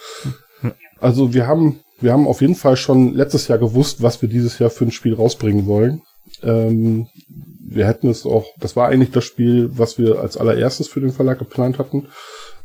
[1.01, 4.59] Also wir haben wir haben auf jeden Fall schon letztes Jahr gewusst, was wir dieses
[4.59, 6.03] Jahr für ein Spiel rausbringen wollen.
[6.43, 7.09] Ähm,
[7.61, 11.13] wir hätten es auch, das war eigentlich das Spiel, was wir als allererstes für den
[11.13, 12.09] Verlag geplant hatten.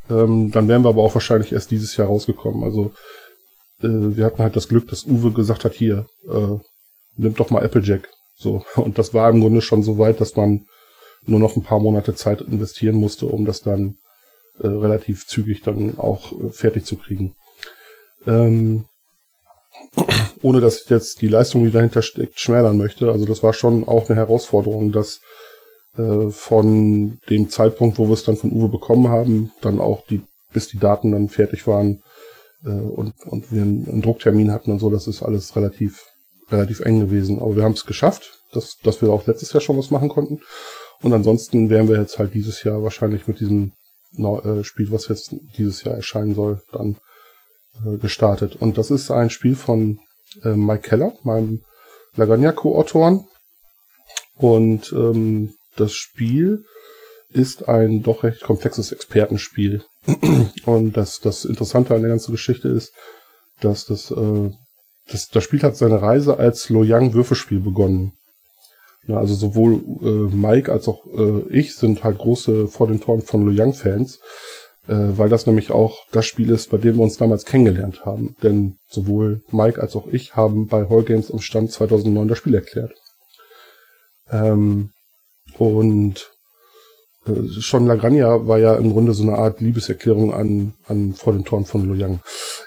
[0.10, 2.64] Ähm, dann wären wir aber auch wahrscheinlich erst dieses Jahr rausgekommen.
[2.64, 2.94] Also
[3.82, 6.58] äh, wir hatten halt das Glück, dass Uwe gesagt hat, hier, äh,
[7.16, 8.10] nimm doch mal Applejack.
[8.36, 8.64] So.
[8.76, 10.66] Und das war im Grunde schon so weit, dass man
[11.26, 13.98] nur noch ein paar Monate Zeit investieren musste, um das dann
[14.60, 17.36] äh, relativ zügig dann auch äh, fertig zu kriegen.
[18.28, 18.86] Ähm,
[20.42, 23.12] ohne dass ich jetzt die Leistung, die dahinter steckt, schmälern möchte.
[23.12, 25.22] Also das war schon auch eine Herausforderung, dass
[25.98, 30.22] äh, von dem Zeitpunkt, wo wir es dann von Uwe bekommen haben, dann auch die,
[30.52, 32.02] bis die Daten dann fertig waren
[32.64, 36.06] äh, und, und wir einen, Drucktermin hatten und so, das ist alles relativ,
[36.50, 37.40] relativ eng gewesen.
[37.40, 40.42] Aber wir haben es geschafft, dass, dass wir auch letztes Jahr schon was machen konnten.
[41.02, 43.74] Und ansonsten wären wir jetzt halt dieses Jahr wahrscheinlich mit diesem
[44.18, 46.98] äh, Spiel, was jetzt dieses Jahr erscheinen soll, dann
[48.00, 48.56] gestartet.
[48.56, 50.00] Und das ist ein Spiel von
[50.44, 51.64] äh, Mike Keller, meinem
[52.16, 53.26] Lagagna-Co-Autoren.
[54.36, 56.66] Und ähm, das Spiel
[57.30, 59.84] ist ein doch recht komplexes Expertenspiel.
[60.66, 62.94] Und das, das Interessante an der ganzen Geschichte ist,
[63.60, 64.52] dass das, äh,
[65.12, 68.14] das, das Spiel hat seine Reise als Loyang Würfelspiel begonnen.
[69.06, 73.22] Ja, also sowohl äh, Mike als auch äh, ich sind halt große vor den Toren
[73.22, 74.20] von Loyang Fans äh,
[74.88, 78.36] weil das nämlich auch das Spiel ist, bei dem wir uns damals kennengelernt haben.
[78.44, 82.56] Denn sowohl Mike als auch ich haben bei Hall Games am Stand 2009 das Spiel
[82.56, 82.94] erklärt.
[84.30, 84.90] Ähm,
[85.58, 86.32] und
[87.26, 91.46] äh, schon Lagranja war ja im Grunde so eine Art Liebeserklärung an, an vor den
[91.46, 92.20] Toren von Loyang.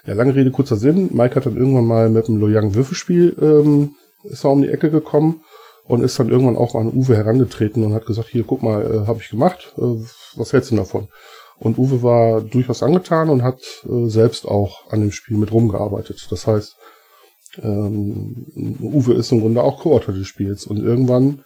[0.07, 1.11] Ja, lange Rede, kurzer Sinn.
[1.12, 4.90] Mike hat dann irgendwann mal mit dem Loyang Würfelspiel ähm, ist er um die Ecke
[4.90, 5.42] gekommen
[5.85, 9.07] und ist dann irgendwann auch an Uwe herangetreten und hat gesagt, hier, guck mal, äh,
[9.07, 11.09] habe ich gemacht, äh, was hältst du davon?
[11.59, 16.27] Und Uwe war durchaus angetan und hat äh, selbst auch an dem Spiel mit rumgearbeitet.
[16.31, 16.77] Das heißt,
[17.62, 18.47] ähm,
[18.81, 20.66] Uwe ist im Grunde auch Co-Autor des Spiels.
[20.66, 21.45] Und irgendwann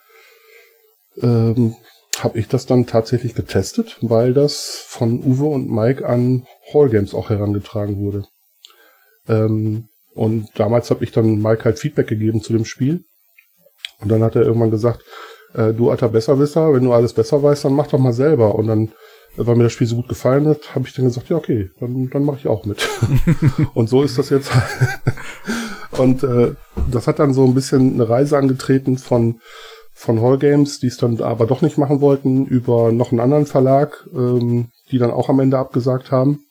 [1.22, 1.76] ähm,
[2.18, 7.14] habe ich das dann tatsächlich getestet, weil das von Uwe und Mike an Hall Games
[7.14, 8.24] auch herangetragen wurde.
[9.28, 13.04] Ähm, und damals habe ich dann Mike halt Feedback gegeben zu dem Spiel.
[14.00, 15.02] Und dann hat er irgendwann gesagt,
[15.54, 18.54] äh, du alter Besserwisser, wenn du alles besser weißt, dann mach doch mal selber.
[18.54, 18.92] Und dann
[19.36, 22.10] weil mir das Spiel so gut gefallen hat, habe ich dann gesagt, ja, okay, dann,
[22.10, 22.88] dann mache ich auch mit.
[23.74, 24.50] und so ist das jetzt.
[25.98, 26.54] und äh,
[26.90, 29.40] das hat dann so ein bisschen eine Reise angetreten von
[30.00, 33.44] von Hall Games, die es dann aber doch nicht machen wollten, über noch einen anderen
[33.44, 36.46] Verlag, ähm, die dann auch am Ende abgesagt haben.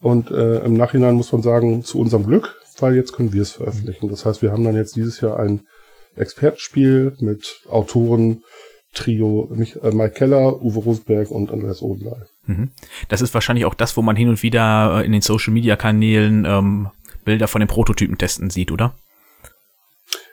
[0.00, 3.50] Und äh, im Nachhinein muss man sagen, zu unserem Glück, weil jetzt können wir es
[3.50, 4.08] veröffentlichen.
[4.08, 5.66] Das heißt, wir haben dann jetzt dieses Jahr ein
[6.16, 8.42] Expertenspiel mit Autoren,
[8.94, 12.26] Trio äh, Mike Keller, Uwe Rosberg und Andreas Odendahl.
[12.46, 12.70] Mhm.
[13.08, 15.76] Das ist wahrscheinlich auch das, wo man hin und wieder äh, in den Social Media
[15.76, 16.88] Kanälen ähm,
[17.24, 18.94] Bilder von den Prototypen testen sieht, oder?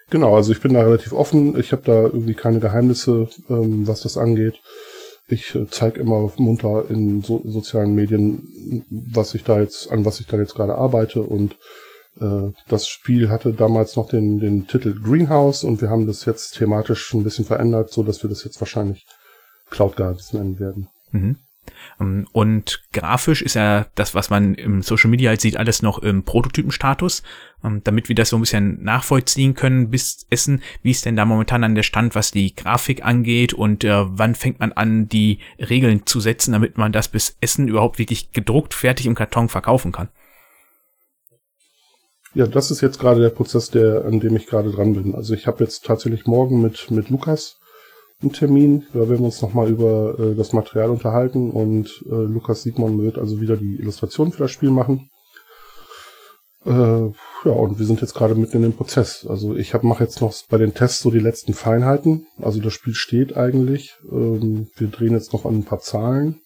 [0.09, 1.57] Genau, also ich bin da relativ offen.
[1.59, 4.59] Ich habe da irgendwie keine Geheimnisse, ähm, was das angeht.
[5.27, 10.19] Ich äh, zeige immer munter in so sozialen Medien, was ich da jetzt, an was
[10.19, 11.55] ich da jetzt gerade arbeite und
[12.67, 17.13] das Spiel hatte damals noch den, den Titel Greenhouse und wir haben das jetzt thematisch
[17.13, 19.05] ein bisschen verändert, so dass wir das jetzt wahrscheinlich
[19.69, 20.89] Cloud Gardens nennen werden.
[21.11, 21.37] Mhm.
[21.99, 25.99] Ähm, und grafisch ist ja das, was man im Social Media halt sieht, alles noch
[25.99, 27.23] im Prototypenstatus.
[27.63, 31.25] Ähm, damit wir das so ein bisschen nachvollziehen können bis Essen, wie ist denn da
[31.25, 35.39] momentan an der Stand, was die Grafik angeht und äh, wann fängt man an, die
[35.59, 39.91] Regeln zu setzen, damit man das bis Essen überhaupt wirklich gedruckt, fertig im Karton verkaufen
[39.91, 40.09] kann?
[42.35, 45.15] Ja, das ist jetzt gerade der Prozess, der, an dem ich gerade dran bin.
[45.15, 47.57] Also ich habe jetzt tatsächlich morgen mit, mit Lukas
[48.21, 48.85] einen Termin.
[48.93, 53.17] Da werden wir uns nochmal über äh, das Material unterhalten und äh, Lukas Siegmann wird
[53.17, 55.09] also wieder die Illustration für das Spiel machen.
[56.65, 59.25] Äh, ja, und wir sind jetzt gerade mitten in dem Prozess.
[59.27, 62.27] Also ich mache jetzt noch bei den Tests so die letzten Feinheiten.
[62.41, 63.97] Also das Spiel steht eigentlich.
[64.11, 66.41] Ähm, wir drehen jetzt noch an ein paar Zahlen,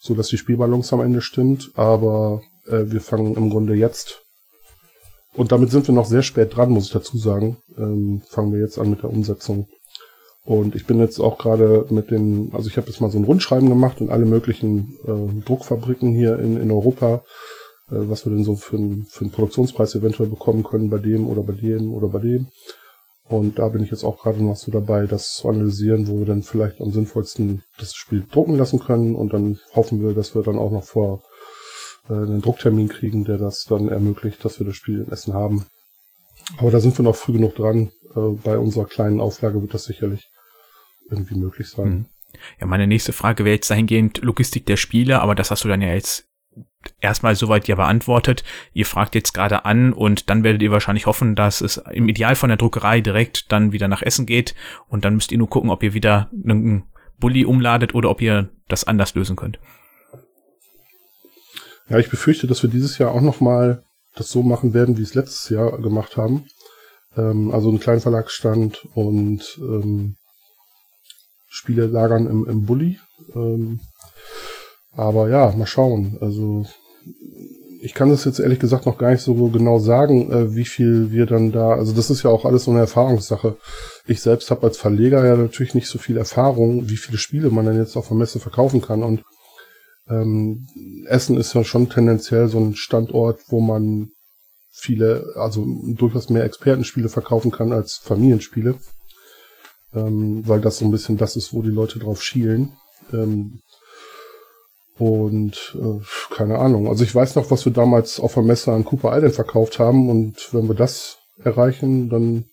[0.00, 1.70] so dass die Spielbalance am Ende stimmt.
[1.74, 4.23] Aber äh, wir fangen im Grunde jetzt
[5.36, 7.56] und damit sind wir noch sehr spät dran, muss ich dazu sagen.
[7.76, 9.66] Ähm, fangen wir jetzt an mit der Umsetzung.
[10.44, 13.24] Und ich bin jetzt auch gerade mit den, also ich habe jetzt mal so ein
[13.24, 17.24] Rundschreiben gemacht in alle möglichen äh, Druckfabriken hier in, in Europa,
[17.90, 21.26] äh, was wir denn so für, ein, für einen Produktionspreis eventuell bekommen können bei dem
[21.26, 22.48] oder bei dem oder bei dem.
[23.26, 26.26] Und da bin ich jetzt auch gerade noch so dabei, das zu analysieren, wo wir
[26.26, 29.16] dann vielleicht am sinnvollsten das Spiel drucken lassen können.
[29.16, 31.22] Und dann hoffen wir, dass wir dann auch noch vor
[32.08, 35.66] einen Drucktermin kriegen, der das dann ermöglicht, dass wir das Spiel in Essen haben.
[36.58, 37.90] Aber da sind wir noch früh genug dran.
[38.14, 40.28] Äh, bei unserer kleinen Auflage wird das sicherlich
[41.10, 41.88] irgendwie möglich sein.
[41.88, 42.06] Mhm.
[42.60, 45.82] Ja, meine nächste Frage wäre jetzt dahingehend Logistik der Spiele, aber das hast du dann
[45.82, 46.28] ja jetzt
[47.00, 48.44] erstmal soweit ja beantwortet.
[48.72, 52.36] Ihr fragt jetzt gerade an und dann werdet ihr wahrscheinlich hoffen, dass es im Ideal
[52.36, 54.54] von der Druckerei direkt dann wieder nach Essen geht
[54.88, 56.84] und dann müsst ihr nur gucken, ob ihr wieder einen
[57.18, 59.58] Bulli umladet oder ob ihr das anders lösen könnt.
[61.88, 63.84] Ja, ich befürchte, dass wir dieses Jahr auch nochmal
[64.16, 66.46] das so machen werden, wie es letztes Jahr gemacht haben.
[67.16, 70.16] Ähm, also einen kleinen Verlagsstand und ähm,
[71.48, 72.98] Spiele lagern im, im Bulli.
[73.34, 73.80] Ähm,
[74.92, 76.18] aber ja, mal schauen.
[76.20, 76.66] Also
[77.80, 81.10] ich kann das jetzt ehrlich gesagt noch gar nicht so genau sagen, äh, wie viel
[81.12, 81.74] wir dann da.
[81.74, 83.56] Also das ist ja auch alles so eine Erfahrungssache.
[84.06, 87.66] Ich selbst habe als Verleger ja natürlich nicht so viel Erfahrung, wie viele Spiele man
[87.66, 89.02] dann jetzt auf der Messe verkaufen kann.
[89.02, 89.22] Und
[90.08, 90.66] ähm,
[91.06, 94.10] Essen ist ja schon tendenziell so ein Standort, wo man
[94.70, 98.76] viele, also durchaus mehr Expertenspiele verkaufen kann als Familienspiele,
[99.94, 102.76] ähm, weil das so ein bisschen das ist, wo die Leute drauf schielen.
[103.12, 103.60] Ähm,
[104.96, 106.88] und äh, keine Ahnung.
[106.88, 110.08] Also ich weiß noch, was wir damals auf der Messe an Cooper Island verkauft haben.
[110.08, 112.44] Und wenn wir das erreichen, dann,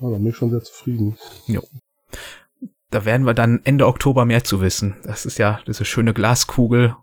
[0.00, 1.16] ja, dann bin ich schon sehr zufrieden.
[1.46, 1.62] Jo.
[2.90, 4.96] Da werden wir dann Ende Oktober mehr zu wissen.
[5.02, 6.96] Das ist ja diese schöne Glaskugel.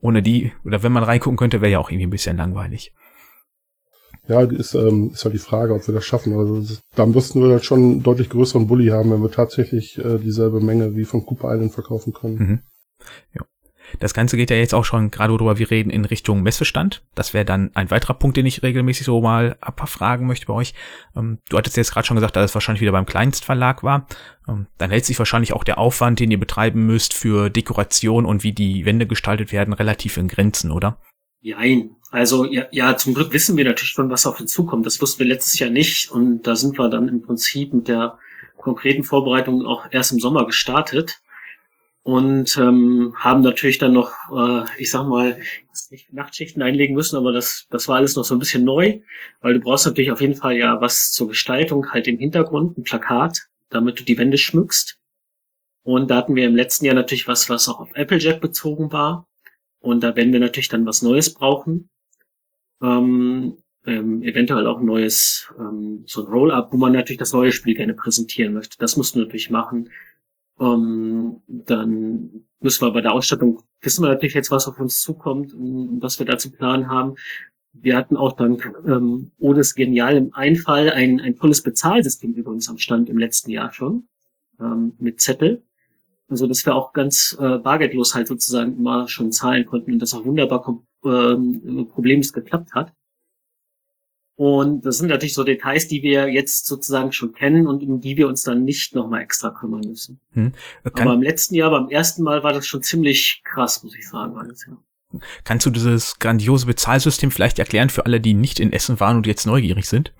[0.00, 2.94] Ohne die, oder wenn man reingucken könnte, wäre ja auch irgendwie ein bisschen langweilig.
[4.28, 6.34] Ja, ist, ähm, ist halt die Frage, ob wir das schaffen.
[6.34, 10.18] Also da müssten wir dann schon einen deutlich größeren Bulli haben, wenn wir tatsächlich äh,
[10.18, 12.36] dieselbe Menge wie von Cooper Island verkaufen können.
[12.36, 12.60] Mhm.
[13.34, 13.46] Ja.
[13.98, 17.02] Das Ganze geht ja jetzt auch schon, gerade worüber wir reden, in Richtung Messestand.
[17.14, 20.46] Das wäre dann ein weiterer Punkt, den ich regelmäßig so mal ein paar Fragen möchte
[20.46, 20.74] bei euch.
[21.16, 24.06] Ähm, du hattest jetzt gerade schon gesagt, dass es wahrscheinlich wieder beim Kleinstverlag war.
[24.48, 28.42] Ähm, dann hält sich wahrscheinlich auch der Aufwand, den ihr betreiben müsst für Dekoration und
[28.42, 30.98] wie die Wände gestaltet werden, relativ in Grenzen, oder?
[31.40, 34.86] Nein, also ja, ja, zum Glück wissen wir natürlich schon, was auf uns zukommt.
[34.86, 38.18] Das wussten wir letztes Jahr nicht und da sind wir dann im Prinzip mit der
[38.56, 41.20] konkreten Vorbereitung auch erst im Sommer gestartet
[42.08, 45.38] und ähm, haben natürlich dann noch, äh, ich sag mal,
[45.90, 49.00] nicht Nachtschichten einlegen müssen, aber das, das war alles noch so ein bisschen neu,
[49.42, 52.82] weil du brauchst natürlich auf jeden Fall ja was zur Gestaltung, halt im Hintergrund, ein
[52.82, 54.96] Plakat, damit du die Wände schmückst.
[55.82, 59.28] Und da hatten wir im letzten Jahr natürlich was, was auch auf Applejack bezogen war.
[59.78, 61.90] Und da werden wir natürlich dann was Neues brauchen.
[62.80, 67.52] Ähm, ähm, eventuell auch ein neues, ähm, so ein Roll-Up, wo man natürlich das neue
[67.52, 68.78] Spiel gerne präsentieren möchte.
[68.78, 69.90] Das musst du natürlich machen.
[70.60, 75.54] Ähm, dann müssen wir bei der Ausstattung, wissen wir natürlich jetzt, was auf uns zukommt
[75.54, 77.14] und was wir da zu planen haben.
[77.72, 82.68] Wir hatten auch dann, ähm, ohne es genial im Einfall, ein, ein tolles Bezahlsystem übrigens
[82.68, 84.08] am Stand im letzten Jahr schon,
[84.58, 85.62] ähm, mit Zettel.
[86.28, 90.12] Also, dass wir auch ganz äh, bargeldlos halt sozusagen immer schon zahlen konnten und das
[90.12, 92.92] auch wunderbar ähm, problemlos geklappt hat.
[94.38, 98.16] Und das sind natürlich so Details, die wir jetzt sozusagen schon kennen und um die
[98.16, 100.20] wir uns dann nicht nochmal extra kümmern müssen.
[100.30, 100.52] Hm.
[100.84, 104.36] Aber im letzten Jahr, beim ersten Mal war das schon ziemlich krass, muss ich sagen.
[104.36, 104.76] Alles, ja.
[105.42, 109.26] Kannst du dieses grandiose Bezahlsystem vielleicht erklären für alle, die nicht in Essen waren und
[109.26, 110.12] jetzt neugierig sind?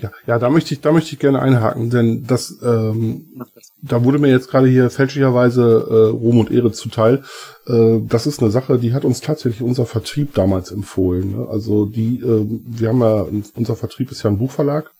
[0.00, 3.42] Ja, ja, da möchte ich, da möchte ich gerne einhaken, denn das, ähm,
[3.82, 7.22] da wurde mir jetzt gerade hier fälschlicherweise äh, Ruhm und Ehre zuteil.
[7.66, 11.36] Äh, das ist eine Sache, die hat uns tatsächlich unser Vertrieb damals empfohlen.
[11.36, 11.48] Ne?
[11.50, 14.90] Also die, äh, wir haben ja, unser Vertrieb ist ja ein Buchverlag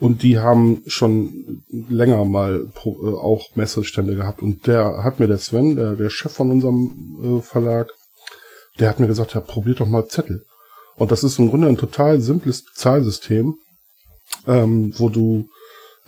[0.00, 5.26] und die haben schon länger mal pro, äh, auch Messestände gehabt und der hat mir
[5.26, 7.90] der Sven, der, der Chef von unserem äh, Verlag,
[8.78, 10.44] der hat mir gesagt, ja, probiert doch mal Zettel.
[10.96, 13.56] Und das ist im Grunde ein total simples Bezahlsystem
[14.48, 15.48] ähm, wo du,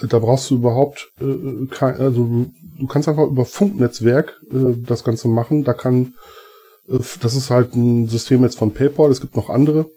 [0.00, 5.04] da brauchst du überhaupt äh, kein, also du, du kannst einfach über Funknetzwerk äh, das
[5.04, 5.62] Ganze machen.
[5.62, 6.14] Da kann,
[6.88, 9.90] äh, das ist halt ein System jetzt von PayPal, es gibt noch andere,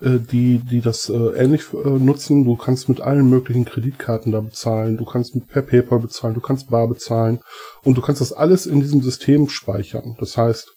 [0.00, 2.44] äh, die, die das äh, ähnlich äh, nutzen.
[2.44, 6.70] Du kannst mit allen möglichen Kreditkarten da bezahlen, du kannst per PayPal bezahlen, du kannst
[6.70, 7.40] bar bezahlen
[7.82, 10.16] und du kannst das alles in diesem System speichern.
[10.20, 10.72] Das heißt,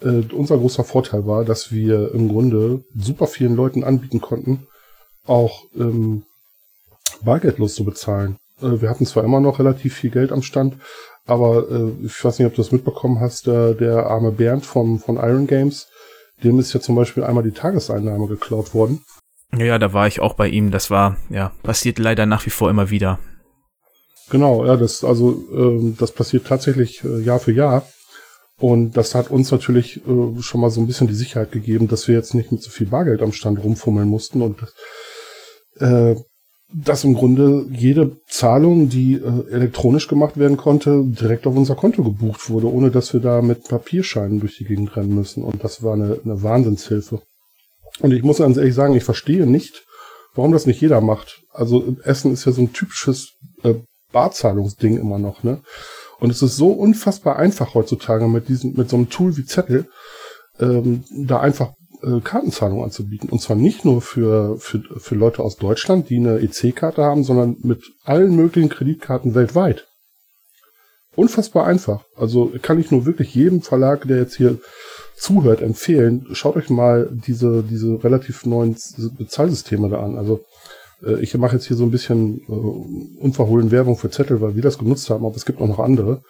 [0.00, 4.66] äh, unser großer Vorteil war, dass wir im Grunde super vielen Leuten anbieten konnten,
[5.26, 6.24] auch ähm,
[7.22, 8.36] bargeldlos zu bezahlen.
[8.60, 10.76] Äh, wir hatten zwar immer noch relativ viel Geld am Stand,
[11.26, 14.98] aber äh, ich weiß nicht, ob du das mitbekommen hast, der, der arme Bernd vom,
[14.98, 15.88] von Iron Games,
[16.42, 19.04] dem ist ja zum Beispiel einmal die Tageseinnahme geklaut worden.
[19.56, 20.70] Ja, da war ich auch bei ihm.
[20.70, 23.18] Das war, ja, passiert leider nach wie vor immer wieder.
[24.30, 27.86] Genau, ja, das, also, äh, das passiert tatsächlich äh, Jahr für Jahr.
[28.58, 32.08] Und das hat uns natürlich äh, schon mal so ein bisschen die Sicherheit gegeben, dass
[32.08, 34.40] wir jetzt nicht mit so viel Bargeld am Stand rumfummeln mussten.
[34.40, 34.56] Und
[35.78, 36.16] äh,
[36.74, 42.02] dass im Grunde jede Zahlung, die äh, elektronisch gemacht werden konnte, direkt auf unser Konto
[42.02, 45.42] gebucht wurde, ohne dass wir da mit Papierscheinen durch die Gegend rennen müssen.
[45.42, 47.20] Und das war eine, eine Wahnsinnshilfe.
[48.00, 49.84] Und ich muss ganz ehrlich sagen, ich verstehe nicht,
[50.34, 51.42] warum das nicht jeder macht.
[51.50, 53.74] Also Essen ist ja so ein typisches äh,
[54.12, 55.60] Barzahlungsding immer noch, ne?
[56.20, 59.88] Und es ist so unfassbar einfach heutzutage mit diesem, mit so einem Tool wie Zettel,
[60.60, 63.28] ähm, da einfach äh, Kartenzahlung anzubieten.
[63.28, 67.56] Und zwar nicht nur für, für, für Leute aus Deutschland, die eine EC-Karte haben, sondern
[67.62, 69.86] mit allen möglichen Kreditkarten weltweit.
[71.14, 72.04] Unfassbar einfach.
[72.16, 74.58] Also kann ich nur wirklich jedem Verlag, der jetzt hier
[75.16, 78.76] zuhört, empfehlen, schaut euch mal diese, diese relativ neuen
[79.18, 80.16] Bezahlsysteme da an.
[80.16, 80.44] Also
[81.04, 84.62] äh, ich mache jetzt hier so ein bisschen äh, unverhohlen Werbung für Zettel, weil wir
[84.62, 86.22] das genutzt haben, aber es gibt auch noch andere,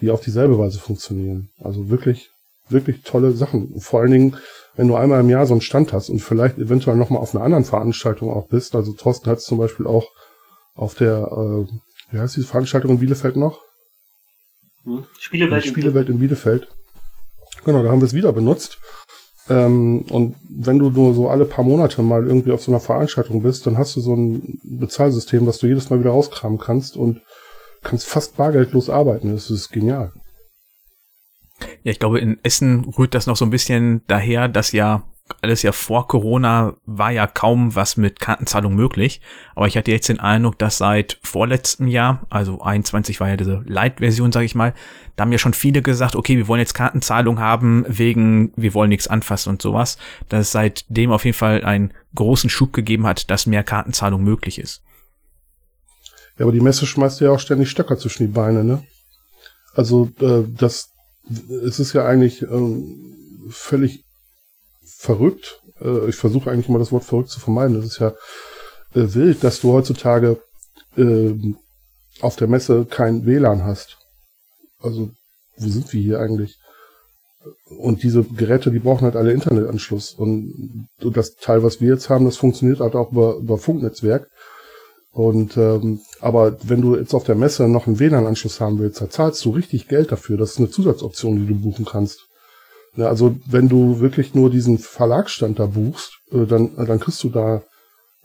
[0.00, 1.50] die auf dieselbe Weise funktionieren.
[1.60, 2.30] Also wirklich,
[2.68, 3.80] wirklich tolle Sachen.
[3.80, 4.36] Vor allen Dingen,
[4.76, 7.44] wenn du einmal im Jahr so einen Stand hast und vielleicht eventuell nochmal auf einer
[7.44, 8.74] anderen Veranstaltung auch bist.
[8.74, 10.10] Also Thorsten hat es zum Beispiel auch
[10.74, 11.66] auf der, äh,
[12.12, 13.60] wie heißt diese Veranstaltung in Bielefeld noch?
[14.84, 15.04] Hm?
[15.18, 16.68] Spielewelt, Spielewelt in Bielefeld.
[17.64, 18.78] Genau, da haben wir es wieder benutzt.
[19.48, 23.42] Ähm, und wenn du nur so alle paar Monate mal irgendwie auf so einer Veranstaltung
[23.42, 27.22] bist, dann hast du so ein Bezahlsystem, was du jedes Mal wieder rauskramen kannst und
[27.82, 29.32] kannst fast bargeldlos arbeiten.
[29.32, 30.12] Das ist genial.
[31.82, 35.04] Ja, ich glaube, in Essen rührt das noch so ein bisschen daher, dass ja
[35.42, 39.20] alles ja vor Corona war ja kaum was mit Kartenzahlung möglich.
[39.54, 43.62] Aber ich hatte jetzt den Eindruck, dass seit vorletztem Jahr, also 21 war ja diese
[43.66, 44.72] Light-Version, sage ich mal,
[45.16, 48.90] da haben ja schon viele gesagt, okay, wir wollen jetzt Kartenzahlung haben wegen, wir wollen
[48.90, 49.98] nichts anfassen und sowas.
[50.28, 54.58] Dass es seitdem auf jeden Fall einen großen Schub gegeben hat, dass mehr Kartenzahlung möglich
[54.58, 54.82] ist.
[56.38, 58.82] Ja, aber die Messe schmeißt ja auch ständig Stöcker zwischen die Beine, ne?
[59.74, 60.92] Also äh, das,
[61.28, 62.84] es ist ja eigentlich äh,
[63.48, 64.04] völlig
[64.84, 65.62] verrückt.
[65.80, 67.76] Äh, ich versuche eigentlich immer das Wort verrückt zu vermeiden.
[67.76, 68.10] Das ist ja
[68.94, 70.40] äh, wild, dass du heutzutage
[70.96, 71.34] äh,
[72.20, 73.98] auf der Messe kein WLAN hast.
[74.80, 75.10] Also,
[75.56, 76.58] wo sind wir hier eigentlich?
[77.78, 80.14] Und diese Geräte, die brauchen halt alle Internetanschluss.
[80.14, 84.28] Und das Teil, was wir jetzt haben, das funktioniert halt auch über, über Funknetzwerk.
[85.16, 89.08] Und ähm, aber wenn du jetzt auf der Messe noch einen WLAN-Anschluss haben willst, da
[89.08, 90.36] zahlst du richtig Geld dafür.
[90.36, 92.26] Das ist eine Zusatzoption, die du buchen kannst.
[92.96, 97.30] Ja, also wenn du wirklich nur diesen Verlagsstand da buchst, äh, dann, dann kriegst du
[97.30, 97.62] da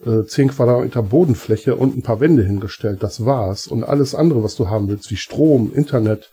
[0.05, 3.01] äh, 10 Quadratmeter Bodenfläche und ein paar Wände hingestellt.
[3.01, 3.67] Das war's.
[3.67, 6.29] Und alles andere, was du haben willst, wie Strom, Internet,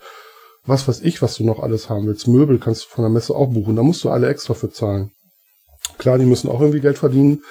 [0.67, 2.27] was weiß ich, was du noch alles haben willst.
[2.27, 3.77] Möbel kannst du von der Messe auch buchen.
[3.77, 5.13] Da musst du alle extra für zahlen.
[5.99, 7.45] Klar, die müssen auch irgendwie Geld verdienen.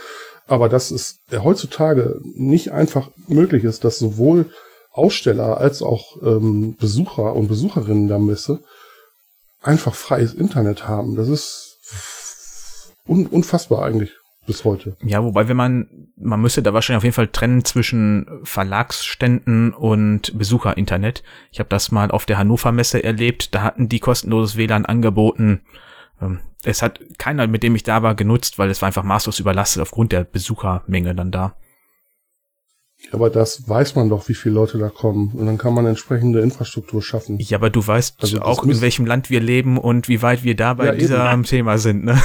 [0.47, 4.49] Aber dass es ja, heutzutage nicht einfach möglich ist, dass sowohl
[4.91, 8.61] Aussteller als auch ähm, Besucher und Besucherinnen der Messe
[9.61, 11.15] einfach freies Internet haben.
[11.15, 14.11] Das ist un unfassbar eigentlich
[14.47, 14.95] bis heute.
[15.03, 20.37] Ja, wobei, wenn man, man müsste da wahrscheinlich auf jeden Fall trennen zwischen Verlagsständen und
[20.37, 21.21] Besucherinternet.
[21.51, 23.53] Ich habe das mal auf der Hannover Messe erlebt.
[23.53, 25.61] Da hatten die kostenloses WLAN angeboten.
[26.21, 29.39] Ähm, es hat keiner, mit dem ich da war, genutzt, weil es war einfach maßlos
[29.39, 31.55] überlastet aufgrund der Besuchermenge dann da.
[33.11, 35.31] Aber das weiß man doch, wie viele Leute da kommen.
[35.33, 37.37] Und dann kann man entsprechende Infrastruktur schaffen.
[37.39, 40.55] Ja, aber du weißt also auch, in welchem Land wir leben und wie weit wir
[40.55, 42.19] da bei ja, diesem Thema sind, ne?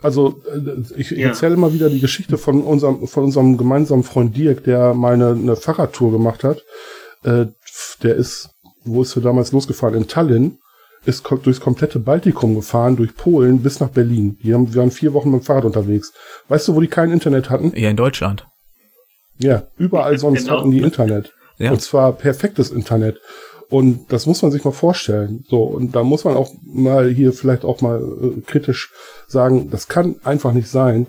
[0.00, 1.28] Also äh, ich ja.
[1.28, 5.30] erzähle mal wieder die Geschichte von unserem, von unserem gemeinsamen Freund Dirk, der mal eine,
[5.30, 6.64] eine Fahrradtour gemacht hat.
[7.24, 7.46] Äh,
[8.02, 8.50] der ist,
[8.84, 9.96] wo ist er damals losgefahren?
[9.96, 10.58] In Tallinn
[11.04, 14.38] ist durchs komplette Baltikum gefahren, durch Polen bis nach Berlin.
[14.42, 16.12] Die haben, wir waren vier Wochen mit dem Fahrrad unterwegs.
[16.48, 17.72] Weißt du, wo die kein Internet hatten?
[17.76, 18.46] Ja, in Deutschland.
[19.38, 20.58] Ja, überall sonst genau.
[20.58, 21.32] hatten die Internet.
[21.58, 21.70] Ja.
[21.72, 23.18] Und zwar perfektes Internet.
[23.70, 25.44] Und das muss man sich mal vorstellen.
[25.48, 28.90] So, und da muss man auch mal hier vielleicht auch mal äh, kritisch
[29.26, 31.08] sagen, das kann einfach nicht sein,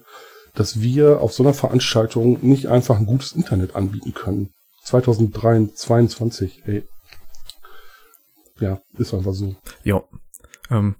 [0.55, 4.49] dass wir auf so einer Veranstaltung nicht einfach ein gutes Internet anbieten können.
[4.83, 6.83] 2023, ey.
[8.59, 9.55] Ja, ist einfach so.
[9.83, 10.03] Ja.
[10.69, 10.95] Ähm,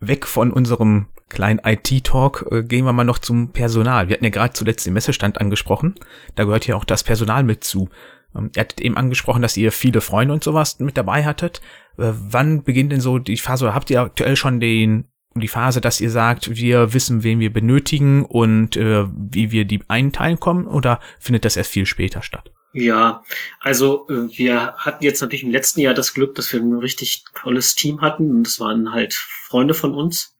[0.00, 4.08] weg von unserem kleinen IT-Talk äh, gehen wir mal noch zum Personal.
[4.08, 5.94] Wir hatten ja gerade zuletzt den Messestand angesprochen.
[6.34, 7.88] Da gehört ja auch das Personal mit zu.
[8.34, 11.60] Ähm, ihr hattet eben angesprochen, dass ihr viele Freunde und sowas mit dabei hattet.
[11.98, 15.08] Äh, wann beginnt denn so die Phase, oder habt ihr aktuell schon den
[15.40, 19.82] die Phase, dass ihr sagt, wir wissen, wen wir benötigen und äh, wie wir die
[19.88, 22.52] einteilen kommen, oder findet das erst viel später statt?
[22.78, 23.24] Ja,
[23.58, 27.24] also äh, wir hatten jetzt natürlich im letzten Jahr das Glück, dass wir ein richtig
[27.34, 30.36] tolles Team hatten und das waren halt Freunde von uns,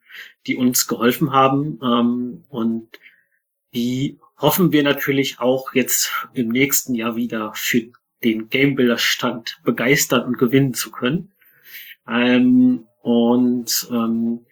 [0.46, 1.80] die uns geholfen haben.
[1.82, 2.88] Ähm, und
[3.72, 7.86] die hoffen wir natürlich auch jetzt im nächsten Jahr wieder für
[8.22, 11.32] den Gamebuilder Stand begeistern und gewinnen zu können.
[12.06, 14.44] Ähm, und ähm,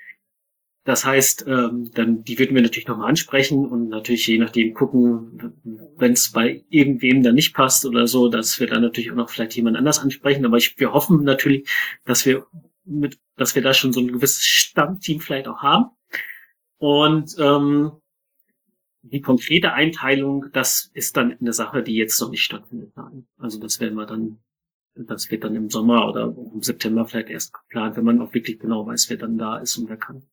[0.85, 5.55] Das heißt, ähm, dann die würden wir natürlich nochmal ansprechen und natürlich je nachdem gucken,
[5.97, 9.31] wenn es bei irgendwem dann nicht passt oder so, dass wir dann natürlich auch noch
[9.31, 10.45] vielleicht jemand anders ansprechen.
[10.45, 11.69] Aber ich, wir hoffen natürlich,
[12.05, 12.47] dass wir
[12.85, 15.87] mit, dass wir da schon so ein gewisses Stammteam vielleicht auch haben.
[16.77, 17.93] Und ähm,
[19.01, 22.93] die konkrete Einteilung, das ist dann eine Sache, die jetzt noch nicht stattfindet.
[23.39, 24.39] Also das werden wir dann,
[24.95, 28.59] das wird dann im Sommer oder im September vielleicht erst geplant, wenn man auch wirklich
[28.59, 30.27] genau weiß, wer dann da ist und wer kann.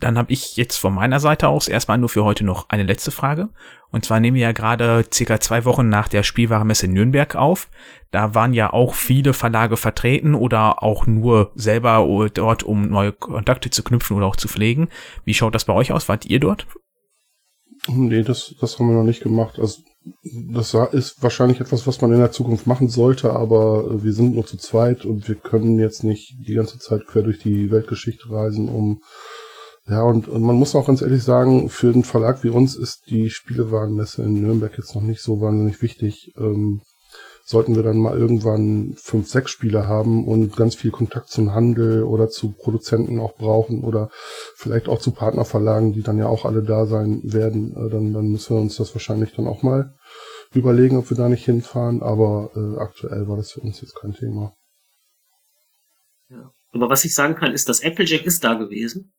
[0.00, 3.10] Dann habe ich jetzt von meiner Seite aus erstmal nur für heute noch eine letzte
[3.10, 3.50] Frage.
[3.90, 7.68] Und zwar nehmen wir ja gerade circa zwei Wochen nach der Spielwarenmesse Nürnberg auf.
[8.10, 13.70] Da waren ja auch viele Verlage vertreten oder auch nur selber dort, um neue Kontakte
[13.70, 14.88] zu knüpfen oder auch zu pflegen.
[15.24, 16.08] Wie schaut das bei euch aus?
[16.08, 16.66] Wart ihr dort?
[17.88, 19.58] Nee, das, das haben wir noch nicht gemacht.
[19.58, 19.82] Also,
[20.22, 24.46] das ist wahrscheinlich etwas, was man in der Zukunft machen sollte, aber wir sind nur
[24.46, 28.68] zu zweit und wir können jetzt nicht die ganze Zeit quer durch die Weltgeschichte reisen,
[28.68, 29.02] um
[29.90, 33.10] ja, und, und man muss auch ganz ehrlich sagen, für einen Verlag wie uns ist
[33.10, 36.32] die Spielewarenmesse in Nürnberg jetzt noch nicht so wahnsinnig wichtig.
[36.38, 36.82] Ähm,
[37.44, 42.04] sollten wir dann mal irgendwann fünf, sechs Spiele haben und ganz viel Kontakt zum Handel
[42.04, 44.10] oder zu Produzenten auch brauchen oder
[44.54, 48.28] vielleicht auch zu Partnerverlagen, die dann ja auch alle da sein werden, äh, dann, dann
[48.28, 49.96] müssen wir uns das wahrscheinlich dann auch mal
[50.52, 52.00] überlegen, ob wir da nicht hinfahren.
[52.00, 54.54] Aber äh, aktuell war das für uns jetzt kein Thema.
[56.28, 56.52] Ja.
[56.70, 59.12] Aber was ich sagen kann, ist, dass Applejack ist da gewesen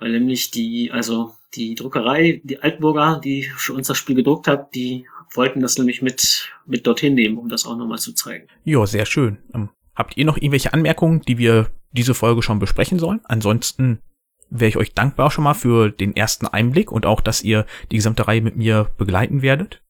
[0.00, 4.74] weil nämlich die, also die Druckerei, die Altburger, die für uns das Spiel gedruckt hat,
[4.74, 8.48] die wollten das nämlich mit, mit dorthin nehmen, um das auch nochmal zu zeigen.
[8.64, 9.38] Ja, sehr schön.
[9.54, 13.20] Ähm, habt ihr noch irgendwelche Anmerkungen, die wir diese Folge schon besprechen sollen?
[13.24, 14.00] Ansonsten
[14.48, 17.96] wäre ich euch dankbar schon mal für den ersten Einblick und auch, dass ihr die
[17.96, 19.82] gesamte Reihe mit mir begleiten werdet.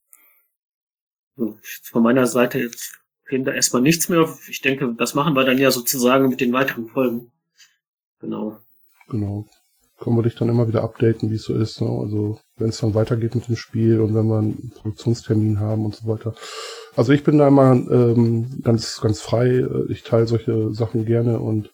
[1.36, 4.28] Von meiner Seite jetzt fehlt da erstmal nichts mehr.
[4.48, 7.30] Ich denke, das machen wir dann ja sozusagen mit den weiteren Folgen.
[8.18, 8.58] Genau.
[9.08, 9.48] Genau
[10.00, 11.80] können wir dich dann immer wieder updaten, wie es so ist.
[11.80, 11.88] Ne?
[11.88, 15.94] Also wenn es dann weitergeht mit dem Spiel und wenn wir einen Produktionstermin haben und
[15.94, 16.34] so weiter.
[16.96, 19.64] Also ich bin da immer ähm, ganz, ganz frei.
[19.88, 21.70] Ich teile solche Sachen gerne und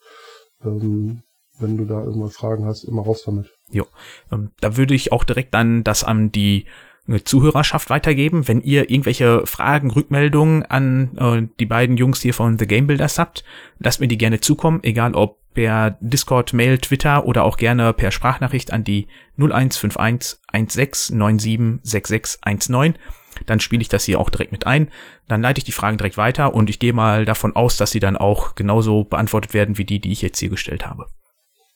[0.65, 1.23] ähm,
[1.59, 3.55] wenn du da irgendwann Fragen hast, immer raus damit.
[3.71, 3.87] Jo,
[4.31, 6.67] ähm, da würde ich auch direkt dann das an die
[7.09, 8.49] äh, Zuhörerschaft weitergeben.
[8.49, 13.19] Wenn ihr irgendwelche Fragen, Rückmeldungen an äh, die beiden Jungs hier von The Game Builders
[13.19, 13.45] habt,
[13.79, 18.11] lasst mir die gerne zukommen, egal ob per Discord, Mail, Twitter oder auch gerne per
[18.11, 23.03] Sprachnachricht an die 0151 1697 6619.
[23.47, 24.89] Dann spiele ich das hier auch direkt mit ein.
[25.29, 28.01] Dann leite ich die Fragen direkt weiter und ich gehe mal davon aus, dass sie
[28.01, 31.07] dann auch genauso beantwortet werden wie die, die ich jetzt hier gestellt habe.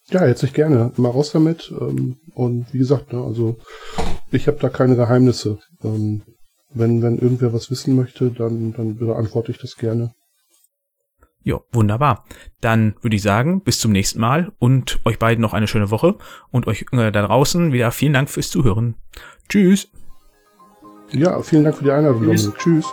[0.09, 0.91] Ja, jetzt ich gerne.
[0.97, 1.73] Mal raus damit.
[1.79, 3.57] Ähm, und wie gesagt, ne, also
[4.31, 5.57] ich habe da keine Geheimnisse.
[5.83, 6.21] Ähm,
[6.71, 10.13] wenn, wenn irgendwer was wissen möchte, dann, dann beantworte ich das gerne.
[11.43, 12.25] Ja, wunderbar.
[12.59, 16.15] Dann würde ich sagen, bis zum nächsten Mal und euch beiden noch eine schöne Woche
[16.51, 18.95] und euch äh, da draußen wieder vielen Dank fürs Zuhören.
[19.49, 19.89] Tschüss.
[21.11, 22.51] Ja, vielen Dank für die Einladung, Tschüss.
[22.57, 22.85] Tschüss.